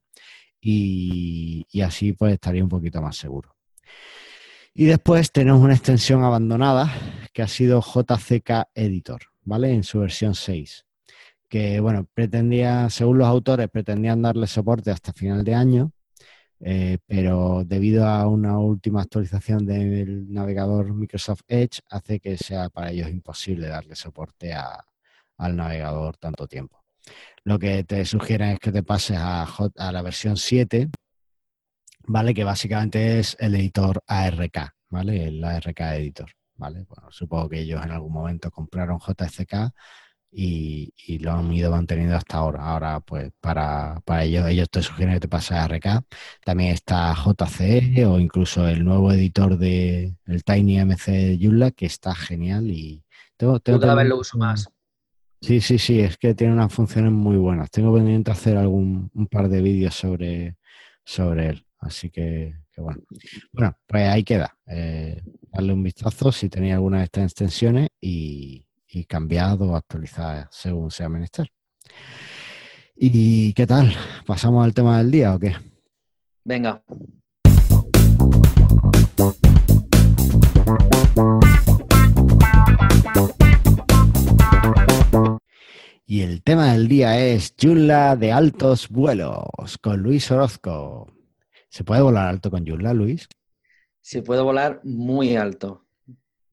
[0.61, 3.57] y, y así pues estaría un poquito más seguro.
[4.79, 6.93] Y después tenemos una extensión abandonada
[7.33, 9.73] que ha sido JCK Editor, ¿vale?
[9.73, 10.85] En su versión 6.
[11.49, 15.93] Que, bueno, pretendía, según los autores, pretendían darle soporte hasta final de año,
[16.61, 22.91] eh, pero debido a una última actualización del navegador Microsoft Edge, hace que sea para
[22.91, 26.83] ellos imposible darle soporte al navegador tanto tiempo.
[27.45, 30.91] Lo que te sugieren es que te pases a, a la versión 7
[32.07, 32.35] ¿vale?
[32.35, 35.27] Que básicamente es el editor ARK, ¿vale?
[35.29, 36.85] El ARK Editor, ¿vale?
[36.89, 39.73] Bueno, supongo que ellos en algún momento compraron JSK
[40.31, 42.65] y, lo han ido manteniendo hasta ahora.
[42.65, 46.05] Ahora, pues, para, para ellos, ellos te sugieren que te pases a ARK.
[46.45, 52.15] También está JCE o incluso el nuevo editor de el TinyMC de Joomla, que está
[52.15, 53.05] genial y
[53.37, 54.69] tengo, tengo cada vez lo uso más.
[55.41, 57.71] Sí, sí, sí, es que tiene unas funciones muy buenas.
[57.71, 60.57] Tengo pendiente hacer algún un par de vídeos sobre,
[61.05, 61.67] sobre él.
[61.79, 63.01] Así que, bueno.
[63.53, 64.57] Bueno, pues ahí queda.
[64.67, 68.66] Eh, darle un vistazo si tenéis alguna de estas extensiones y,
[69.05, 71.51] cambiado o actualizar según sea menester.
[72.95, 73.93] ¿Y qué tal?
[74.27, 75.55] ¿Pasamos al tema del día o qué?
[76.45, 76.83] Venga.
[86.09, 91.13] Y el tema del día es Joomla de altos vuelos con Luis Orozco.
[91.69, 93.29] ¿Se puede volar alto con Joomla, Luis?
[94.01, 95.86] Se puede volar muy alto,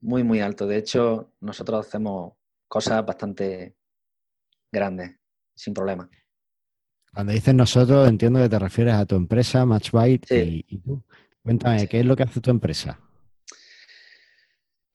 [0.03, 0.67] muy, muy alto.
[0.67, 2.33] De hecho, nosotros hacemos
[2.67, 3.75] cosas bastante
[4.71, 5.15] grandes,
[5.55, 6.09] sin problema.
[7.13, 11.03] Cuando dices nosotros, entiendo que te refieres a tu empresa, Matchbyte, y, tú.
[11.41, 12.99] Cuéntame, ¿qué es lo que hace tu empresa?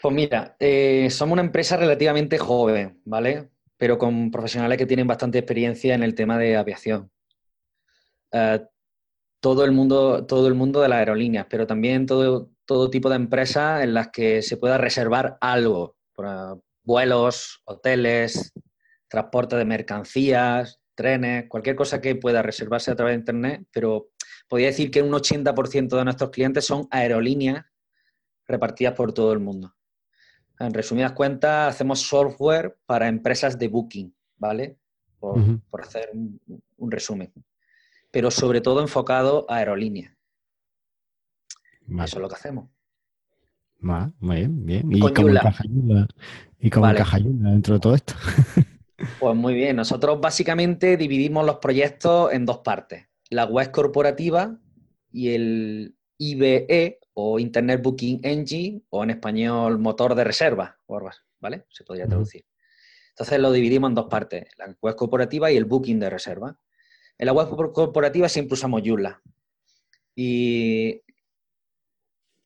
[0.00, 3.50] Pues mira, eh, somos una empresa relativamente joven, ¿vale?
[3.78, 7.10] pero con profesionales que tienen bastante experiencia en el tema de aviación.
[8.32, 8.60] Eh,
[9.40, 13.16] todo, el mundo, todo el mundo de las aerolíneas, pero también todo, todo tipo de
[13.16, 15.96] empresas en las que se pueda reservar algo,
[16.82, 18.52] vuelos, hoteles,
[19.08, 24.10] transporte de mercancías, trenes, cualquier cosa que pueda reservarse a través de Internet, pero
[24.46, 27.64] podría decir que un 80% de nuestros clientes son aerolíneas
[28.46, 29.74] repartidas por todo el mundo.
[30.60, 34.76] En resumidas cuentas, hacemos software para empresas de booking, ¿vale?
[35.18, 35.40] Por,
[35.80, 37.32] hacer un, resumen.
[38.10, 40.17] Pero sobre todo enfocado a aerolíneas.
[41.88, 42.68] Eso es lo que hacemos.
[43.80, 44.92] muy bien, bien.
[44.92, 45.64] ¿Y cómo encaja
[46.60, 48.14] ¿Y cómo dentro de todo esto?
[49.20, 49.76] pues muy bien.
[49.76, 53.06] Nosotros básicamente dividimos los proyectos en dos partes.
[53.30, 54.58] La web corporativa
[55.10, 60.78] y el IBE o Internet Booking Engine o en español motor de reserva,
[61.40, 61.64] ¿vale?
[61.70, 62.44] Se podría traducir.
[63.10, 66.58] Entonces lo dividimos en dos partes, la web corporativa y el booking de reserva.
[67.16, 69.20] En la web corporativa siempre usamos Joomla.
[70.14, 71.02] Y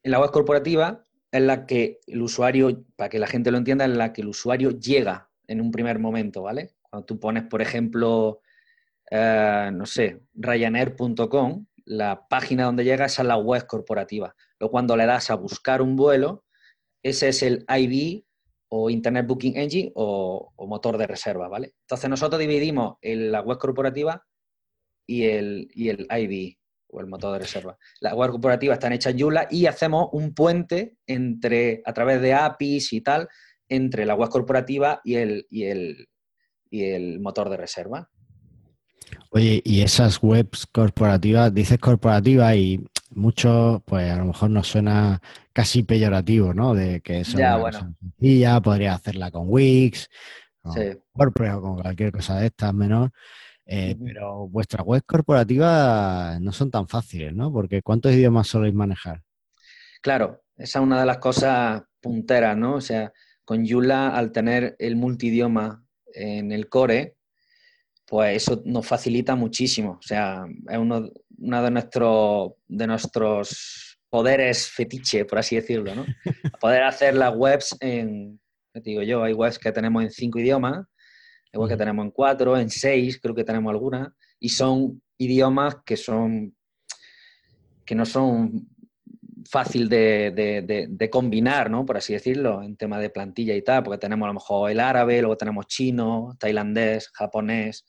[0.04, 3.96] la web corporativa es la que el usuario, para que la gente lo entienda, es
[3.96, 6.74] la que el usuario llega en un primer momento, ¿vale?
[6.82, 8.40] Cuando tú pones, por ejemplo,
[9.10, 14.34] eh, no sé, Ryanair.com, la página donde llega es a la web corporativa.
[14.58, 16.44] Luego cuando le das a buscar un vuelo,
[17.02, 18.24] ese es el IB
[18.68, 21.74] o Internet Booking Engine o, motor de reserva, ¿vale?
[21.82, 24.24] Entonces nosotros dividimos la web corporativa
[25.06, 26.61] y el, y el IB
[26.92, 27.76] o el motor de reserva.
[28.00, 32.34] La web corporativa está hecha en Joomla y hacemos un puente entre, a través de
[32.34, 33.28] APIs y tal,
[33.68, 36.08] entre la web corporativa y el, y el,
[36.70, 38.10] y el motor de reserva.
[39.30, 45.20] Oye, y esas webs corporativas, dices corporativa y mucho, pues a lo mejor nos suena
[45.52, 46.74] casi peyorativo, ¿no?
[46.74, 47.94] De que es ya, bueno.
[48.00, 50.08] sencilla, podría hacerla con Wix,
[50.62, 50.74] con
[51.14, 53.10] WordPress o con cualquier cosa de estas menor.
[53.74, 57.50] Eh, pero vuestras webs corporativas no son tan fáciles, ¿no?
[57.50, 59.22] Porque ¿cuántos idiomas soléis manejar?
[60.02, 62.74] Claro, esa es una de las cosas punteras, ¿no?
[62.74, 63.10] O sea,
[63.46, 65.82] con Yula, al tener el multidioma
[66.12, 67.16] en el core,
[68.06, 69.92] pues eso nos facilita muchísimo.
[69.92, 76.04] O sea, es uno, de, nuestros, de nuestros poderes fetiche, por así decirlo, ¿no?
[76.60, 78.38] Poder hacer las webs en,
[78.74, 80.84] digo yo, hay webs que tenemos en cinco idiomas,
[81.60, 85.96] webs que tenemos en cuatro, en seis, creo que tenemos algunas, y son idiomas que
[85.96, 86.54] son
[87.84, 88.68] que no son
[89.50, 91.84] fácil de, de, combinar, ¿no?
[91.84, 94.80] Por así decirlo, en tema de plantilla y tal, porque tenemos a lo mejor el
[94.80, 97.84] árabe, luego tenemos chino, tailandés, japonés,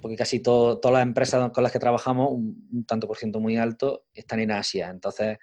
[0.00, 4.04] porque casi todas las empresas con las que trabajamos, un, tanto por ciento muy alto,
[4.14, 4.88] están en Asia.
[4.88, 5.38] Entonces,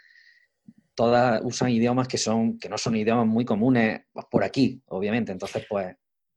[0.96, 5.32] todas usan idiomas que, son, que no son idiomas muy comunes por aquí, obviamente.
[5.32, 5.96] Entonces, pues...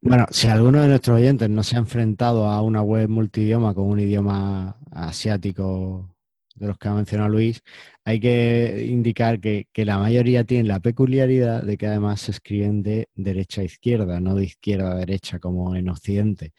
[0.09, 3.87] Bueno, si alguno de nuestros oyentes no se ha enfrentado a una web multidioma con
[3.89, 6.15] un idioma asiático
[6.55, 7.61] de los que ha mencionado Luis,
[8.05, 13.09] hay que indicar que, la mayoría tienen la peculiaridad de que además se escriben de
[13.17, 16.53] derecha a izquierda, no de izquierda a derecha como en Occidente.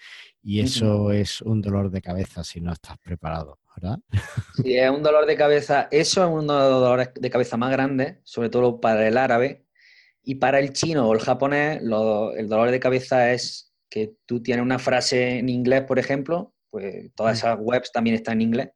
[0.44, 4.00] Y eso es un dolor de cabeza si no estás preparado, ¿verdad?
[4.62, 5.88] Sí, es un dolor de cabeza.
[5.90, 9.67] Eso es uno de los dolores de cabeza más grandes, sobre todo para el árabe.
[10.28, 11.90] Y para el chino o el japonés, el
[12.50, 17.36] dolor de cabeza es que tú tienes una frase en inglés, por ejemplo, pues todas
[17.36, 17.38] mm.
[17.38, 18.70] esas webs también están en inglés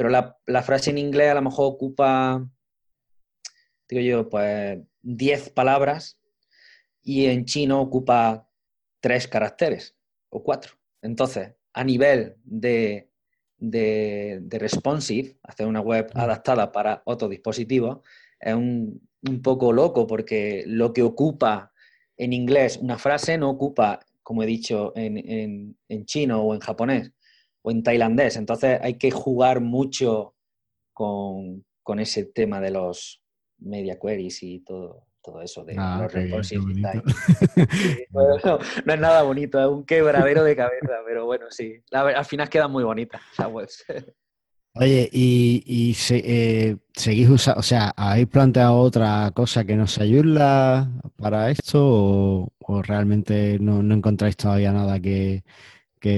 [0.00, 2.48] pero la, frase en inglés a lo mejor ocupa,
[3.86, 6.18] digo yo, pues 10 palabras
[7.02, 8.48] y en chino ocupa
[9.00, 9.94] 3 caracteres
[10.30, 10.72] o 4.
[11.02, 13.10] Entonces, a nivel de,
[13.58, 17.98] de, responsive, hacer una web adaptada para otros dispositivos,
[18.40, 19.06] es un,
[19.42, 21.72] poco loco porque lo que ocupa
[22.16, 27.12] en inglés una frase no ocupa, como he dicho, en chino o en japonés
[27.62, 28.36] o en tailandés.
[28.36, 30.34] Entonces hay que jugar mucho
[30.92, 31.64] con,
[31.98, 33.20] ese tema de los
[33.58, 36.14] media queries y todo, todo eso de ah, los
[38.44, 38.60] no,
[38.94, 41.82] es nada bonito, es un quebradero de cabeza, pero bueno, sí.
[41.90, 43.84] al final quedan muy bonitas las webs.
[44.74, 50.88] Oye, ¿y, eh, seguís usando, o sea, habéis planteado otra cosa que no se ayuda
[51.16, 55.42] para esto o, realmente no, encontráis todavía nada que,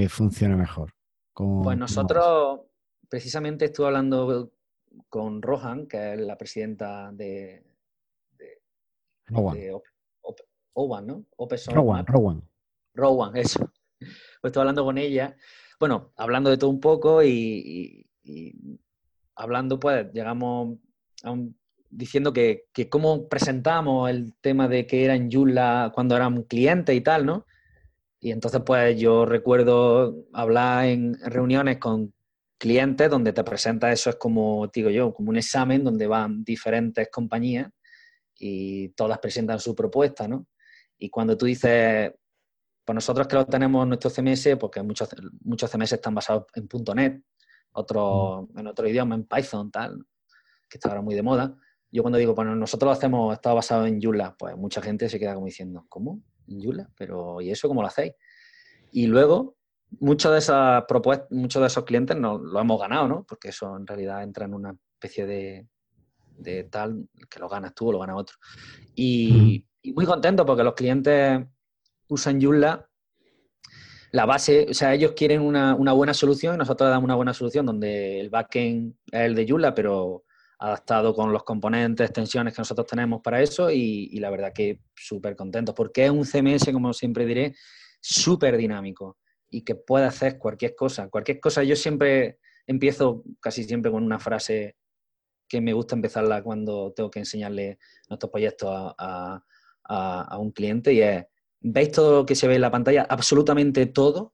[0.07, 0.93] funcione mejor?
[1.33, 2.61] pues nosotros,
[3.09, 4.51] precisamente estuve hablando
[5.09, 7.63] con Rohan, que es la presidenta de,
[9.25, 9.57] Rowan.
[10.75, 11.25] Owan, ¿no?
[11.67, 12.43] Rowan, Rowan.
[12.93, 13.59] Rowan, eso.
[13.99, 15.35] Pues estuve hablando con ella,
[15.79, 18.05] bueno, hablando de todo un poco y y
[19.35, 20.77] hablando, pues llegamos
[21.89, 26.43] diciendo que, que, cómo presentamos el tema de que era en Joomla cuando era un
[26.43, 27.45] cliente y tal, ¿no?
[28.19, 32.13] Y entonces, pues yo recuerdo hablar en reuniones con
[32.57, 37.09] clientes donde te presenta eso, es como, digo yo, como un examen donde van diferentes
[37.11, 37.69] compañías
[38.35, 40.47] y todas presentan su propuesta, ¿no?
[40.97, 42.13] Y cuando tú dices,
[42.85, 45.09] pues nosotros que lo tenemos en nuestro CMS, porque muchos,
[45.41, 47.21] muchos CMS están basados en .NET,
[47.73, 50.05] otro, en otro idioma, en Python, tal,
[50.69, 51.55] que está ahora muy de moda.
[51.91, 55.19] Yo cuando digo, bueno, nosotros lo hacemos, está basado en Joomla, pues mucha gente se
[55.19, 56.21] queda como diciendo, ¿cómo?
[56.47, 56.89] ¿En?
[56.97, 58.13] Pero, ¿y eso cómo lo hacéis?
[58.91, 59.57] Y luego,
[59.99, 63.23] muchos de esas propuestas, muchos de esos clientes no, lo hemos ganado, ¿no?
[63.23, 65.67] Porque eso en realidad entra en una especie de,
[66.37, 68.37] de tal que lo ganas tú o lo gana otro.
[68.95, 71.45] Y, y muy contento porque los clientes
[72.07, 72.89] usan Joomla
[74.13, 78.19] la base, o sea, ellos quieren una, buena solución nosotros damos una buena solución donde
[78.19, 80.23] el backend es el de Joomla, pero
[80.59, 85.35] adaptado con los componentes, extensiones que nosotros tenemos para eso y, la verdad que súper
[85.35, 87.55] contentos, porque es un CMS, como siempre diré,
[87.99, 89.17] súper dinámico
[89.49, 91.09] y que puede hacer cualquier cosa.
[91.09, 92.37] Cualquier cosa, yo siempre
[92.67, 94.77] empiezo casi siempre con una frase
[95.49, 99.43] que me gusta empezarla cuando tengo que enseñarle nuestros proyectos a,
[99.85, 101.25] a un cliente y es,
[101.63, 103.07] ¿Veis todo lo que se ve en la pantalla?
[103.09, 104.33] Absolutamente todo,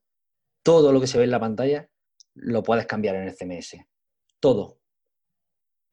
[0.63, 1.87] todo lo que se ve en la pantalla,
[2.33, 3.77] lo puedes cambiar en el CMS.
[4.39, 4.79] Todo.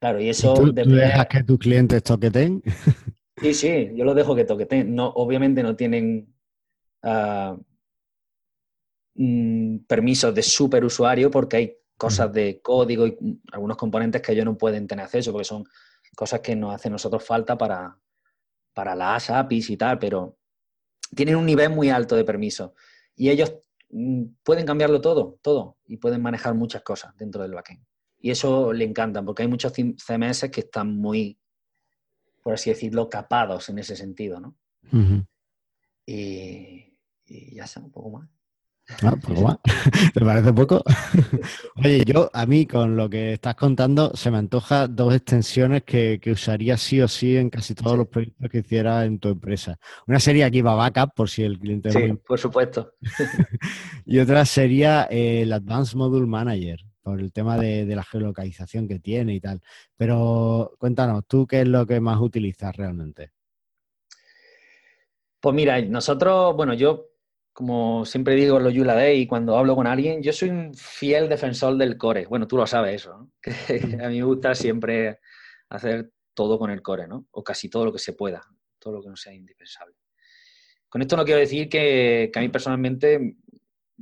[0.00, 0.54] Claro, y eso...
[0.54, 2.62] ¿Tú, dejas que tus clientes toqueten?
[3.38, 4.94] Sí, sí, yo los dejo que toqueten.
[4.94, 6.34] No, obviamente no tienen
[7.02, 7.54] uh,
[9.86, 13.14] permisos de superusuario porque hay cosas de código y
[13.52, 15.64] algunos componentes que ellos no pueden tener acceso porque son
[16.14, 17.98] cosas que nos hacen nosotros falta para,
[18.72, 20.35] para las APIs y tal, pero
[21.16, 22.74] tienen un nivel muy alto de permiso
[23.16, 23.54] y ellos
[23.90, 27.84] mm, pueden cambiarlo todo, todo, y pueden manejar muchas cosas dentro del backend.
[28.20, 31.38] Y eso le encanta, porque hay muchos CMS que están muy,
[32.42, 34.56] por así decirlo, capados en ese sentido, ¿no?
[36.06, 36.96] y,
[37.26, 38.28] y, ya está, un poco más.
[39.02, 39.38] Ah, pues
[40.14, 40.82] ¿Te parece poco?
[41.84, 46.20] Oye, yo a mí con lo que estás contando se me antoja dos extensiones que,
[46.26, 49.78] usaría sí o sí en casi todos los proyectos que hiciera en tu empresa.
[50.06, 51.90] Una sería aquí va Backup, por si el cliente...
[51.90, 52.94] Sí, por supuesto.
[54.06, 59.00] y otra sería el Advanced Module Manager, por el tema de, de la geolocalización que
[59.00, 59.60] tiene y tal.
[59.96, 63.32] Pero cuéntanos, ¿tú qué es lo que más utilizas realmente?
[65.40, 67.15] Pues mira, nosotros, bueno, yo
[67.56, 71.26] como siempre digo en los Yula Day, cuando hablo con alguien, yo soy un fiel
[71.26, 72.26] defensor del core.
[72.26, 73.32] Bueno, tú lo sabes eso, ¿no?
[74.04, 75.20] a mí me gusta siempre
[75.70, 77.28] hacer todo con el core, ¿no?
[77.30, 78.42] O casi todo lo que se pueda,
[78.78, 79.96] todo lo que no sea indispensable.
[80.86, 83.38] Con esto no quiero decir que, a mí personalmente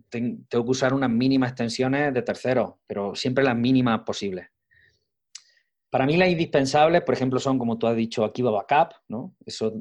[0.09, 4.49] tengo que usar unas mínimas extensiones de terceros, pero siempre las mínimas posibles.
[5.91, 9.37] Para mí las indispensables, por ejemplo, son, como tú has dicho, Akiva Backup, ¿no?
[9.47, 9.75] Eso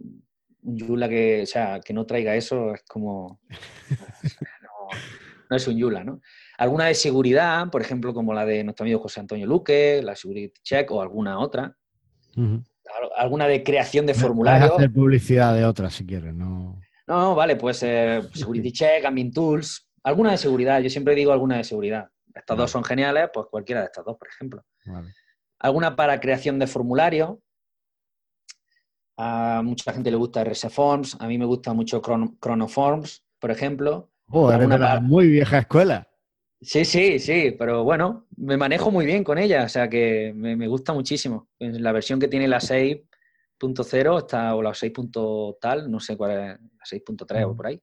[0.64, 3.40] Yula que, sea, que no traiga eso es como...
[5.50, 6.22] no, es un Yula, ¿no?
[6.58, 10.62] Alguna de seguridad, por ejemplo, como la de nuestro amigo José Antonio Luque, la Security
[10.62, 11.76] Check o alguna otra.
[13.18, 14.76] Alguna de creación de formulario.
[14.76, 16.80] hacer publicidad de otras si quieres, ¿no?
[17.08, 20.80] No, vale, pues eh, Security Check, Admin Tools, alguna de seguridad.
[20.80, 22.10] Yo siempre digo alguna de seguridad.
[22.34, 24.64] Estas dos son geniales, pues cualquiera de estas dos, por ejemplo.
[25.60, 27.42] Alguna para creación de formulario,
[29.18, 34.12] a mucha gente le gusta RS Forms, a mí me gusta mucho Chronoforms, por ejemplo.
[34.30, 36.08] Oh, eres una muy vieja escuela.
[36.62, 40.68] Sí, sí, sí, pero bueno, me manejo muy bien con ella, o sea que me,
[40.68, 41.50] gusta muchísimo.
[41.60, 44.94] La versión que tiene la 6.0 está, o la 6.
[45.60, 47.82] tal, no sé cuál es, la 6.3 o por ahí,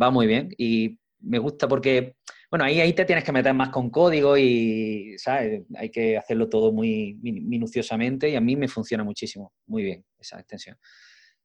[0.00, 2.16] va muy bien y me gusta porque
[2.50, 5.62] bueno, ahí, ahí te tienes que meter más con código y, ¿sabes?
[5.76, 10.38] Hay que hacerlo todo muy minuciosamente y a mí me funciona muchísimo, muy bien esa
[10.38, 10.78] extensión.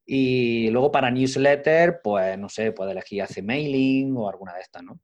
[0.05, 4.83] Y luego para newsletter, pues no sé, puede elegir hace mailing o alguna de estas,
[4.83, 5.01] ¿no?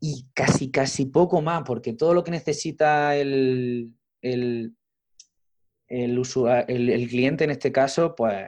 [0.00, 4.74] Y casi, casi poco más, porque todo lo que necesita el, el,
[5.86, 6.20] el,
[6.68, 8.46] el cliente en este caso, pues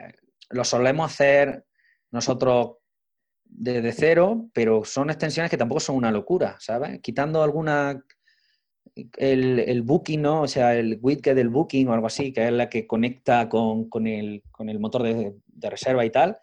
[0.49, 1.65] lo solemos hacer
[2.11, 2.77] nosotros
[3.55, 6.99] desde cero, pero son extensiones que tampoco son una locura, ¿sabes?
[7.01, 8.03] Quitando alguna
[9.17, 10.41] el, booking, ¿no?
[10.41, 13.87] O sea, el widget del booking o algo así, que es la que conecta con,
[14.07, 14.43] el,
[14.79, 16.37] motor de, reserva y tal.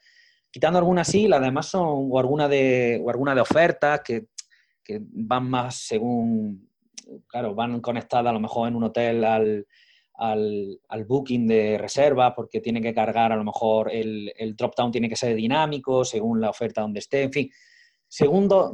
[0.50, 4.26] Quitando algunas sí, las demás son o alguna de, o alguna de ofertas que,
[4.98, 6.68] van más según,
[7.28, 9.66] claro, van conectadas a lo mejor en un hotel al,
[10.20, 15.08] al, booking de reserva porque tiene que cargar a lo mejor el, el drop-down tiene
[15.08, 17.50] que ser dinámico según la oferta donde esté, en fin.
[18.06, 18.72] Segundo,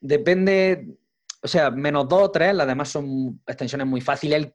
[0.00, 0.86] depende
[1.42, 4.52] o sea, menos dos o tres, las demás son extensiones muy fáciles.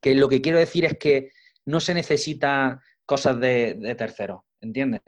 [0.00, 1.30] Que lo que quiero decir es que
[1.66, 5.02] no se necesita cosas de, de terceros, ¿entiendes?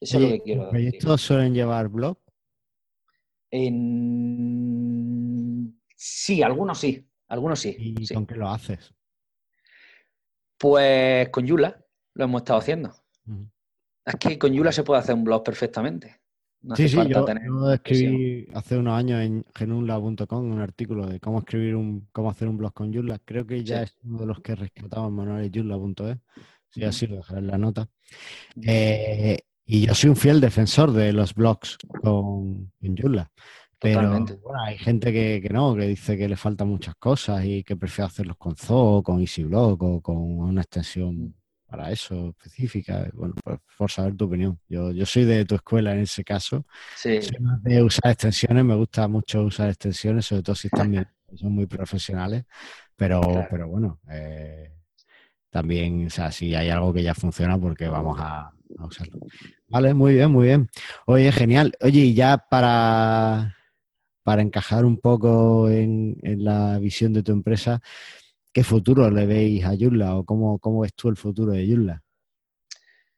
[0.00, 0.70] Eso es lo que quiero decir.
[0.70, 2.18] ¿Proyectos suelen llevar blog?
[5.96, 7.76] Sí, algunos sí, algunos sí.
[7.78, 8.93] ¿Y con qué lo haces?
[10.58, 11.84] Pues con Yula
[12.14, 12.94] lo hemos estado haciendo.
[14.04, 16.20] Es que con Yula se puede hacer un blog perfectamente
[16.74, 22.08] sí, sí, yo, escribí hace unos años en genunla.com un artículo de cómo escribir un,
[22.12, 23.18] cómo hacer un blog con Joomla.
[23.24, 26.18] Creo que ya es uno de los que rescataba manuales joomla.es.
[26.70, 27.88] Sí, así lo dejaré en la nota.
[28.62, 33.30] Eh, y yo soy un fiel defensor de los blogs con Joomla.
[33.78, 34.26] Pero bueno,
[34.64, 38.36] hay gente que, no, que dice que le faltan muchas cosas y que prefiere hacerlos
[38.36, 41.34] con Zoo, con EasyBlog o con una extensión
[41.66, 43.08] para eso específica.
[43.14, 44.58] Bueno, pues por saber tu opinión.
[44.68, 46.64] Yo, yo soy de tu escuela en ese caso.
[46.96, 47.20] Sí.
[47.20, 51.08] Soy más de usar extensiones, me gusta mucho usar extensiones, sobre todo si están bien,
[51.34, 52.44] son muy profesionales.
[52.96, 53.20] Pero,
[53.50, 54.70] pero bueno, eh,
[55.50, 59.18] también, o sea, si hay algo que ya funciona, porque vamos a, usarlo.
[59.68, 60.68] Vale, muy bien, muy bien.
[61.06, 61.72] Oye, genial.
[61.80, 63.56] Oye, y ya para,
[64.24, 67.80] para encajar un poco en, la visión de tu empresa,
[68.54, 72.00] ¿Qué futuro le veis a Joomla o cómo, ves tú el futuro de Joomla?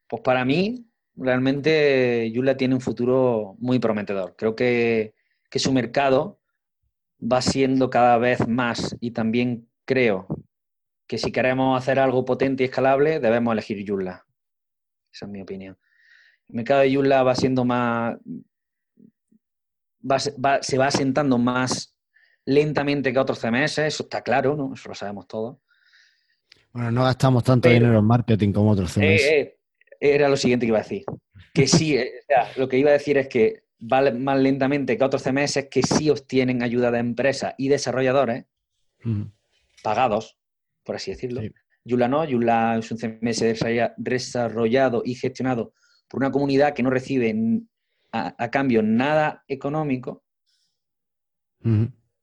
[0.07, 4.35] Pues para mí, realmente Joomla tiene un futuro muy prometedor.
[4.35, 5.13] Creo que,
[5.51, 6.39] su mercado
[7.21, 10.27] va siendo cada vez más y también creo
[11.05, 14.25] que si queremos hacer algo potente y escalable, debemos elegir Joomla.
[15.13, 15.77] Esa es mi opinión.
[16.49, 18.17] El mercado de Joomla va siendo más...
[20.61, 21.97] se va asentando más
[22.47, 24.73] lentamente que otros CMS, eso está claro, ¿no?
[24.73, 25.57] Eso lo sabemos todos.
[26.71, 29.03] Bueno, no gastamos tanto dinero en marketing como otros CMS.
[29.03, 29.57] Eh, eh,
[29.99, 31.03] era lo siguiente que iba a decir.
[31.53, 34.97] Que sí, eh, o sea, lo que iba a decir es que va más lentamente
[34.97, 38.45] que otros CMS que sí obtienen ayuda de empresas y desarrolladores
[39.83, 40.37] pagados,
[40.83, 41.41] por así decirlo.
[41.83, 43.43] Yula no, Yula es un CMS
[43.97, 45.73] desarrollado y gestionado
[46.07, 47.35] por una comunidad que no recibe
[48.11, 50.23] a, cambio nada económico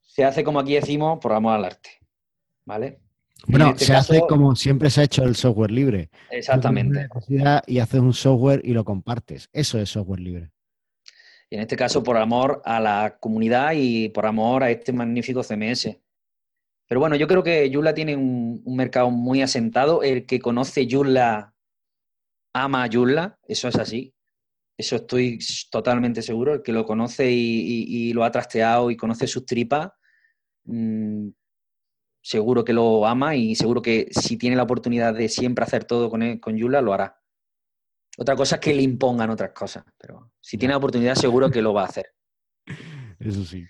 [0.01, 1.91] se hace como aquí decimos por amor al arte.
[2.65, 3.01] ¿Vale?
[3.47, 6.09] Bueno, este se hace como siempre se ha hecho el software libre.
[6.31, 7.09] Exactamente.
[7.67, 9.51] Y haces un software y lo compartes.
[9.53, 10.51] Eso es software libre.
[11.51, 15.43] Y en este caso, por amor a la comunidad y por amor a este magnífico
[15.43, 15.99] CMS.
[16.87, 20.03] Pero bueno, yo creo que Joomla tiene un, mercado muy asentado.
[20.03, 21.55] El que conoce Joomla
[22.55, 24.14] ama a Joomla, eso es así.
[24.77, 25.39] Eso estoy
[25.71, 26.55] totalmente seguro.
[26.55, 29.91] El que lo conoce y lo ha trasteado y conoce sus tripas,
[30.65, 31.29] Mm,
[32.23, 36.09] seguro que lo ama y seguro que si tiene la oportunidad de siempre hacer todo
[36.11, 37.21] con, con Yula, lo hará.
[38.17, 41.63] Otra cosa es que le impongan otras cosas, pero si tiene la oportunidad, seguro que
[41.63, 42.07] lo va a hacer.
[43.19, 43.65] Eso sí.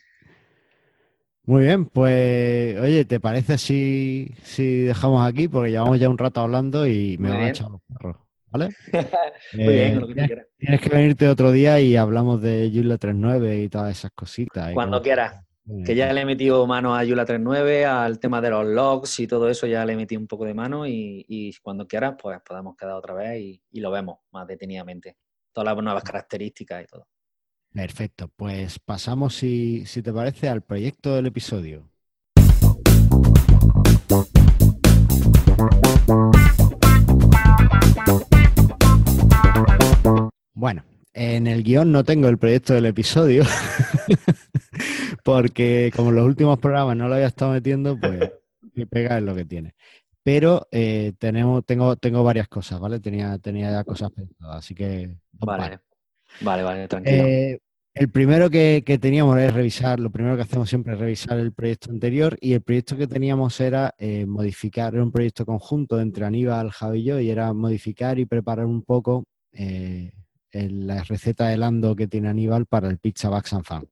[1.47, 5.47] Muy bien, pues oye, ¿te parece si, si dejamos aquí?
[5.47, 8.17] Porque llevamos ya un rato hablando y me van a echar los perros,
[8.55, 8.75] ¿vale?
[9.53, 10.47] Muy bien, lo que quieras.
[10.57, 14.73] Tienes que venirte otro día y hablamos de Yula 3.9 y todas esas cositas.
[14.73, 15.45] Cuando quieras.
[15.87, 19.27] Que ya le he metido mano a Yula 3.9, al tema de los logs y
[19.27, 22.77] todo eso, ya le he metido un poco de mano y, cuando quieras, pues podemos
[22.77, 25.17] quedar otra vez y, lo vemos más detenidamente.
[25.53, 27.09] Todas las nuevas características y todo.
[27.73, 31.89] Perfecto, pues pasamos, si, si te parece, al proyecto del episodio.
[40.55, 43.45] Bueno, en el guion no tengo el proyecto del episodio.
[45.25, 48.31] porque como en los últimos programas no lo había estado metiendo, pues
[48.75, 49.75] mi pega es lo que tiene.
[50.23, 53.01] Pero eh, tenemos, tengo, tengo varias cosas, ¿vale?
[53.01, 55.17] Tenía, tenía ya cosas pensadas, así que...
[55.33, 55.81] Vale,
[56.41, 57.25] vale, vale, tranquilo.
[57.25, 57.59] Eh,
[57.93, 61.91] el primero que, teníamos es revisar, lo primero que hacemos siempre es revisar el proyecto
[61.91, 66.71] anterior y el proyecto que teníamos era eh, modificar, era un proyecto conjunto entre Aníbal,
[66.71, 69.25] Javi y yo y era modificar y preparar un poco
[70.55, 73.89] la receta de Lando que tiene Aníbal para el Pizza and Fan.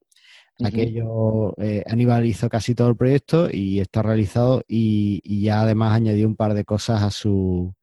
[0.65, 6.27] Aquello, eh, Aníbal hizo casi todo el proyecto y está realizado y, ya además añadió
[6.27, 7.75] un par de cosas a su,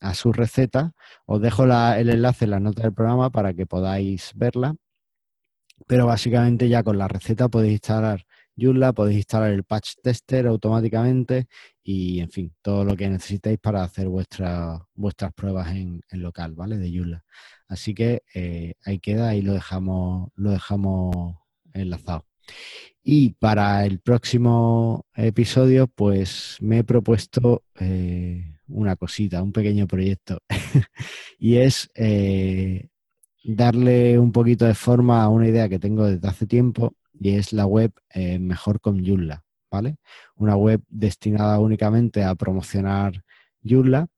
[0.00, 0.92] a su receta.
[1.26, 4.76] Os dejo el enlace en la nota del programa para que podáis verla.
[5.86, 8.24] Pero básicamente ya con la receta podéis instalar
[8.56, 11.46] Joomla, podéis instalar el patch tester automáticamente
[11.92, 16.78] y, en fin, todo lo que necesitéis para hacer vuestras pruebas en, local, ¿vale?
[16.78, 17.24] De Joomla.
[17.66, 21.36] Así que eh, ahí queda y lo dejamos, lo dejamos
[21.72, 22.26] enlazado.
[23.02, 30.38] Y para el próximo episodio, pues me he propuesto eh, una cosita, un pequeño proyecto.
[31.40, 32.88] y es eh,
[33.42, 37.52] darle un poquito de forma a una idea que tengo desde hace tiempo y es
[37.52, 39.44] la web Mejor con Joomla,
[40.36, 43.22] Una web destinada únicamente a promocionar
[43.62, 44.08] Joomla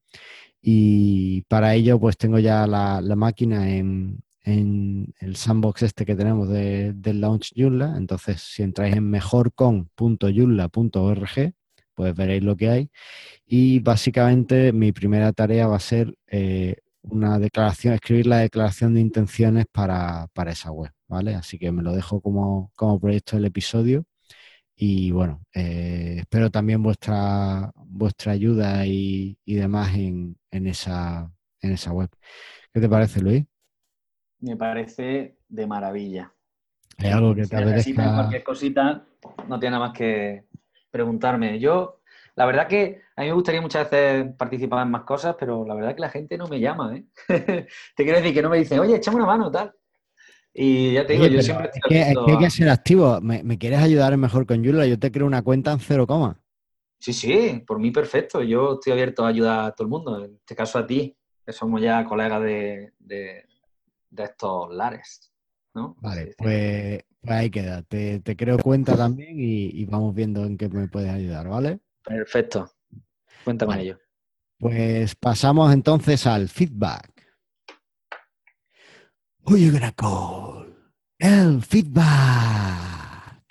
[0.61, 6.93] y para ello pues tengo ya la, máquina en, el sandbox este que tenemos de,
[6.95, 11.55] del launch Joomla, entonces si entráis en mejorcon.joomla.org
[11.95, 12.91] pues veréis lo que hay
[13.47, 19.01] y básicamente mi primera tarea va a ser eh, una declaración, escribir la declaración de
[19.01, 21.35] intenciones para, esa web, ¿vale?
[21.35, 24.05] Así que me lo dejo como, proyecto del episodio.
[24.77, 32.09] Y bueno, eh, espero también vuestra, vuestra ayuda y, demás en, esa, en esa web.
[32.73, 33.45] ¿Qué te parece, Luis?
[34.41, 36.33] Me parece de maravilla.
[36.99, 38.15] ¿Hay algo que te apetezca?
[38.15, 39.07] Cualquier cosita,
[39.47, 40.47] no tiene nada más que
[40.91, 41.59] preguntarme.
[41.61, 42.03] Yo
[42.35, 45.75] la verdad que a mí me gustaría muchas veces participar en más cosas, pero la
[45.75, 47.05] verdad que la gente no me llama, ¿eh?
[47.97, 49.75] te quiero decir que no me dicen, oye, échame una mano, tal.
[50.55, 51.71] Y ya te digo, yo siempre...
[51.73, 53.21] Es que, hay que ser activo.
[53.21, 54.87] ¿Me, quieres ayudar mejor con Yula?
[54.87, 56.39] Yo te creo una cuenta en cero coma.
[56.99, 58.43] Sí, sí, por mí perfecto.
[58.43, 60.25] Yo estoy abierto a ayudar a todo el mundo.
[60.25, 62.93] En este caso a ti, que somos ya colegas de,
[64.17, 65.33] estos lares.
[65.75, 65.97] ¿no?
[66.01, 67.83] Vale, pues, pues, ahí queda.
[67.83, 71.81] Te, creo cuenta también y, vamos viendo en qué me puedes ayudar, ¿vale?
[72.05, 72.71] Perfecto.
[73.43, 73.99] Cuenta con ello.
[74.59, 77.12] Pues pasamos entonces al feedback.
[79.45, 80.67] Who you gonna call?
[81.19, 83.45] El feedback.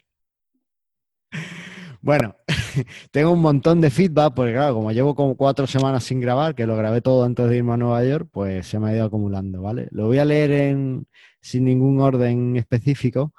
[2.02, 2.36] Bueno,
[3.12, 6.66] tengo un montón de feedback porque claro, como llevo como cuatro semanas sin grabar, que
[6.66, 9.62] lo grabé todo antes de irme a Nueva York, pues se me ha ido acumulando,
[9.62, 9.88] ¿vale?
[9.92, 11.08] Lo voy a leer en,
[11.42, 13.34] sin ningún orden específico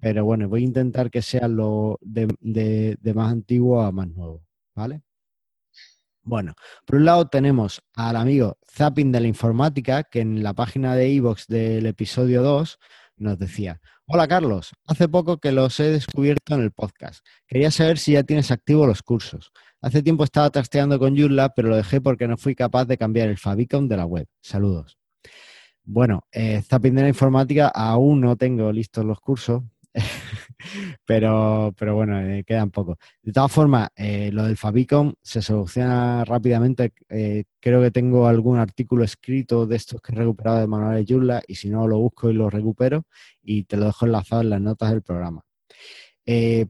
[0.00, 4.42] pero bueno, voy a intentar que sea lo de, más antiguo a más nuevo,
[4.74, 5.02] ¿vale?
[6.26, 6.54] Bueno,
[6.86, 11.10] por un lado tenemos al amigo Zapping de la Informática, que en la página de
[11.10, 12.78] iVox del episodio 2
[13.18, 17.22] nos decía, hola Carlos, hace poco que los he descubierto en el podcast.
[17.46, 19.52] Quería saber si ya tienes activos los cursos.
[19.82, 23.28] Hace tiempo estaba trasteando con Joomla, pero lo dejé porque no fui capaz de cambiar
[23.28, 24.26] el favicon de la web.
[24.40, 24.96] Saludos.
[25.82, 29.62] Bueno, eh, Zapping de la Informática aún no tengo listos los cursos,
[31.04, 32.98] pero, pero bueno, eh, quedan pocos.
[33.22, 36.92] De todas formas, eh, lo del Fabicom se soluciona rápidamente.
[37.08, 41.42] Eh, creo que tengo algún artículo escrito de estos que he recuperado de manuales Joomla
[41.46, 43.04] y si no lo busco y lo recupero
[43.42, 45.42] y te lo dejo enlazado en las notas del programa.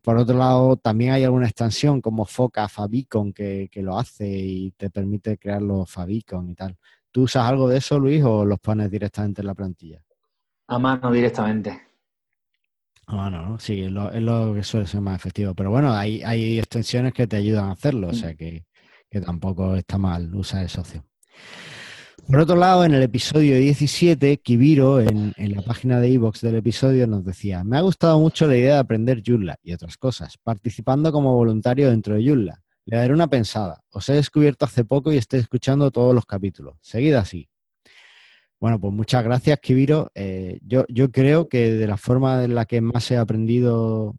[0.03, 4.73] por otro lado, también hay alguna extensión como Foca Fabicon que, que, lo hace y
[4.73, 6.77] te permite crear los Fabicon y tal.
[7.13, 10.03] ¿Tú usas algo de eso, Luis, o los pones directamente en la plantilla?
[10.67, 11.94] A mano directamente.
[13.07, 15.55] Ah, no, no, sí, es lo, que suele ser más efectivo.
[15.55, 18.15] Pero bueno, hay, hay extensiones que te ayudan a hacerlo, o mm.
[18.15, 18.65] sea que,
[19.25, 21.05] tampoco está mal usar esa opción.
[22.27, 27.07] Por otro lado, en el episodio 17, Kibiro, en, la página de iVox del episodio,
[27.07, 31.13] nos decía, me ha gustado mucho la idea de aprender Joomla y otras cosas, participando
[31.13, 32.61] como voluntario dentro de Joomla.
[32.87, 33.83] Le daré una pensada.
[33.91, 36.77] Os he descubierto hace poco y estoy escuchando todos los capítulos.
[36.81, 37.49] Seguid así.
[38.65, 40.11] Bueno, pues muchas gracias, Kibiro.
[40.15, 44.17] Eh, yo, yo creo que de la forma en la que más he aprendido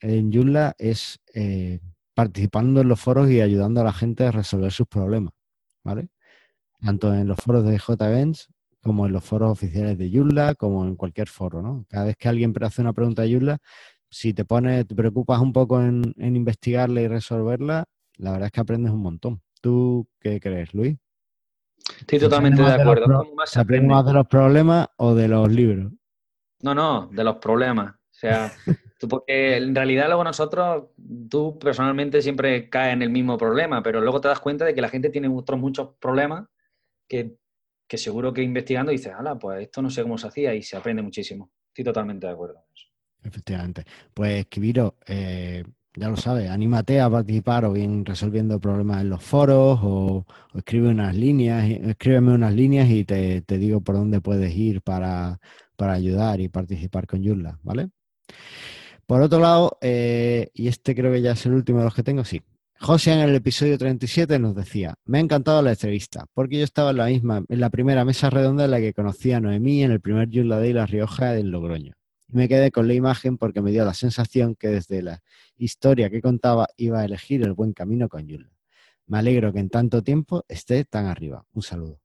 [0.00, 1.80] en Joomla es eh,
[2.14, 5.32] participando en los foros y ayudando a la gente a resolver sus problemas,
[5.82, 6.06] ¿vale?
[6.80, 10.94] Tanto en los foros de JVents como en los foros oficiales de Joomla, como en
[10.94, 11.84] cualquier foro, ¿no?
[11.88, 13.58] Cada vez que alguien hace una pregunta de Joomla,
[14.08, 17.86] si te pones, te preocupas un poco en, en investigarla y resolverla,
[18.18, 19.42] la verdad es que aprendes un montón.
[19.60, 20.96] ¿Tú qué crees, Luis?
[21.98, 23.24] Estoy totalmente de acuerdo.
[23.66, 25.92] De más de los problemas o de los libros?
[26.62, 27.94] No, no, de los problemas.
[27.94, 28.52] O sea,
[28.98, 30.90] tú porque en realidad luego nosotros,
[31.28, 34.82] tú personalmente siempre caes en el mismo problema, pero luego te das cuenta de que
[34.82, 36.46] la gente tiene otros muchos problemas
[37.08, 37.38] que,
[37.88, 41.02] seguro que investigando dices, ala, pues esto no sé cómo se hacía y se aprende
[41.02, 41.50] muchísimo.
[41.68, 42.86] Estoy totalmente de acuerdo con eso.
[43.22, 43.84] Efectivamente.
[44.14, 45.64] Pues, Kibiro, eh,
[46.00, 50.24] ya lo sabes, anímate a participar o bien resolviendo problemas en los foros o,
[50.54, 55.38] escribe unas líneas, escríbeme unas líneas y te, digo por dónde puedes ir para,
[55.78, 57.90] ayudar y participar con Joomla, ¿vale?
[59.06, 62.02] Por otro lado, eh, y este creo que ya es el último de los que
[62.02, 62.40] tengo, sí.
[62.78, 66.92] José en el episodio 37 nos decía, me ha encantado la entrevista, porque yo estaba
[66.92, 69.90] en la misma, en la primera mesa redonda en la que conocí a Noemí en
[69.90, 71.99] el primer Joomla Day La Rioja del Logroño
[72.32, 75.22] Y me quedé con la imagen porque me dio la sensación que desde la
[75.56, 78.50] historia que contaba iba a elegir el buen camino con Yula.
[79.06, 81.44] Me alegro que en tanto tiempo esté tan arriba.
[81.52, 82.00] Un saludo.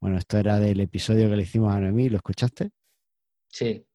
[0.00, 2.70] Bueno, esto era del episodio que le hicimos a Noemí, ¿lo escuchaste?
[3.48, 3.86] Sí.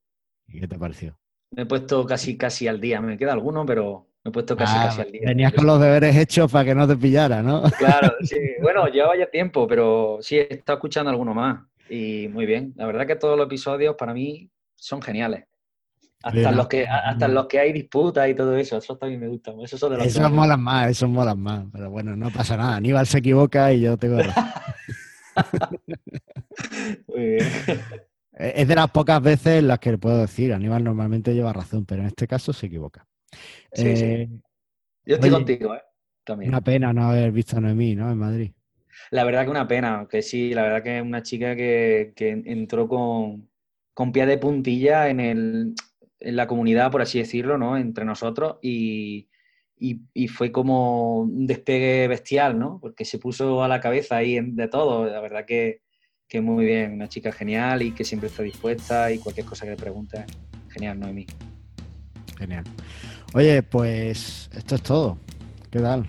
[0.47, 1.19] ¿Y qué te pareció?
[1.51, 3.01] Me he puesto casi, casi al día.
[3.01, 5.21] Me queda alguno, pero me he puesto casi, Ah, casi al día.
[5.25, 7.61] Tenías con los deberes hechos para que no te pillara, ¿no?
[7.77, 8.37] Claro, sí.
[8.61, 11.63] Bueno, llevaba ya tiempo, pero sí, he estado escuchando alguno más.
[11.89, 12.73] Y muy bien.
[12.75, 15.45] La verdad que todos los episodios para mí son geniales.
[16.27, 18.77] Hasta, los, que, hasta los que hay disputas y todo eso.
[18.77, 19.53] Eso también me gusta.
[19.63, 21.65] Esos son de los Esos molan más, esos molan más.
[21.71, 22.75] Pero bueno, no pasa nada.
[22.75, 24.17] Aníbal se equivoca y yo tengo.
[27.07, 27.47] Muy bien.
[28.33, 32.01] Es de las pocas veces en las que puedo decir, Aníbal normalmente lleva razón, pero
[32.01, 33.07] en este caso se equivoca.
[33.73, 34.05] Sí, sí.
[34.05, 34.29] Eh,
[35.05, 35.81] Yo estoy Oye, contigo, ¿eh?
[36.23, 36.49] También.
[36.49, 38.11] Una pena no haber visto a Noemí, ¿no?
[38.11, 38.51] En Madrid.
[39.11, 42.29] La verdad que una pena, que sí, la verdad que es una chica que, que
[42.29, 43.49] entró con,
[43.93, 45.73] con pie de puntilla en, el,
[46.19, 47.77] en la comunidad, por así decirlo, ¿no?
[47.77, 49.27] Entre nosotros y,
[49.79, 52.79] y- y fue como un despegue bestial, ¿no?
[52.81, 55.05] Porque se puso a la cabeza ahí de todo.
[55.05, 55.81] La verdad que,
[56.27, 59.71] que muy bien, una chica genial y que siempre está dispuesta y cualquier cosa que
[59.71, 60.21] le preguntes,
[60.69, 61.25] genial, Noemí.
[62.37, 62.63] Genial.
[63.33, 65.17] Oye, pues esto es todo.
[65.69, 66.07] ¿Qué tal?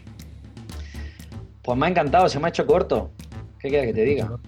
[1.62, 3.10] Pues me ha encantado, se me ha hecho corto.
[3.58, 4.38] ¿Qué quieres que te diga?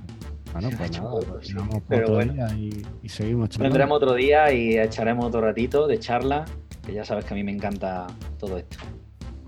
[0.53, 2.33] Bueno, pues nada, pues vamos pero otro bueno.
[2.33, 3.73] día y, y seguimos charlando.
[3.75, 6.45] Vendremos otro día y echaremos otro ratito de charla,
[6.85, 8.07] que ya sabes que a mí me encanta
[8.39, 8.79] todo esto.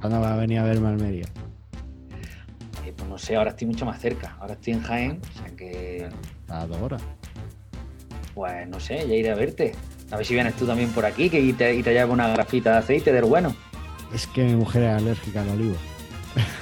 [0.01, 1.27] ¿Cuándo va a venir a verme a Almería?
[2.85, 4.37] Eh, pues no sé, ahora estoy mucho más cerca.
[4.41, 6.09] Ahora estoy en Jaén, o sea que,
[6.49, 7.03] A dos horas.
[8.35, 9.73] pues no sé, ya iré a verte.
[10.11, 12.29] A ver si vienes tú también por aquí que, y, te, y te llevo una
[12.29, 13.55] grafita de aceite del bueno.
[14.13, 15.77] Es que mi mujer es alérgica al olivo.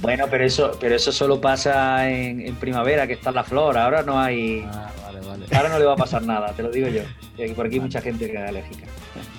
[0.00, 3.78] Bueno, pero eso, pero eso solo pasa en, en primavera, que está la flor.
[3.78, 4.62] Ahora no hay.
[4.70, 5.46] Ah, vale, vale.
[5.56, 7.02] Ahora no le va a pasar nada, te lo digo yo.
[7.38, 8.86] Y aquí- por aquí hay mucha gente que es alérgica.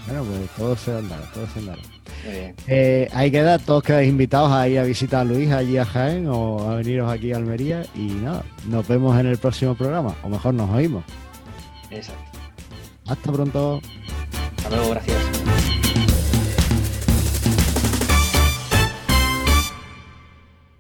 [0.08, 1.82] Bueno, pues todo se andará, todo se andará.
[2.26, 2.56] Muy bien.
[2.66, 6.28] Eh, ahí queda, todos quedáis invitados a ir a visitar a Luis allí a Jaén
[6.28, 10.30] o a veniros aquí a Almería y nada, nos vemos en el próximo programa, o
[10.30, 11.04] mejor nos oímos.
[11.92, 12.40] Exacto.
[13.08, 13.80] Hasta pronto.
[14.58, 15.87] Hasta luego, gracias.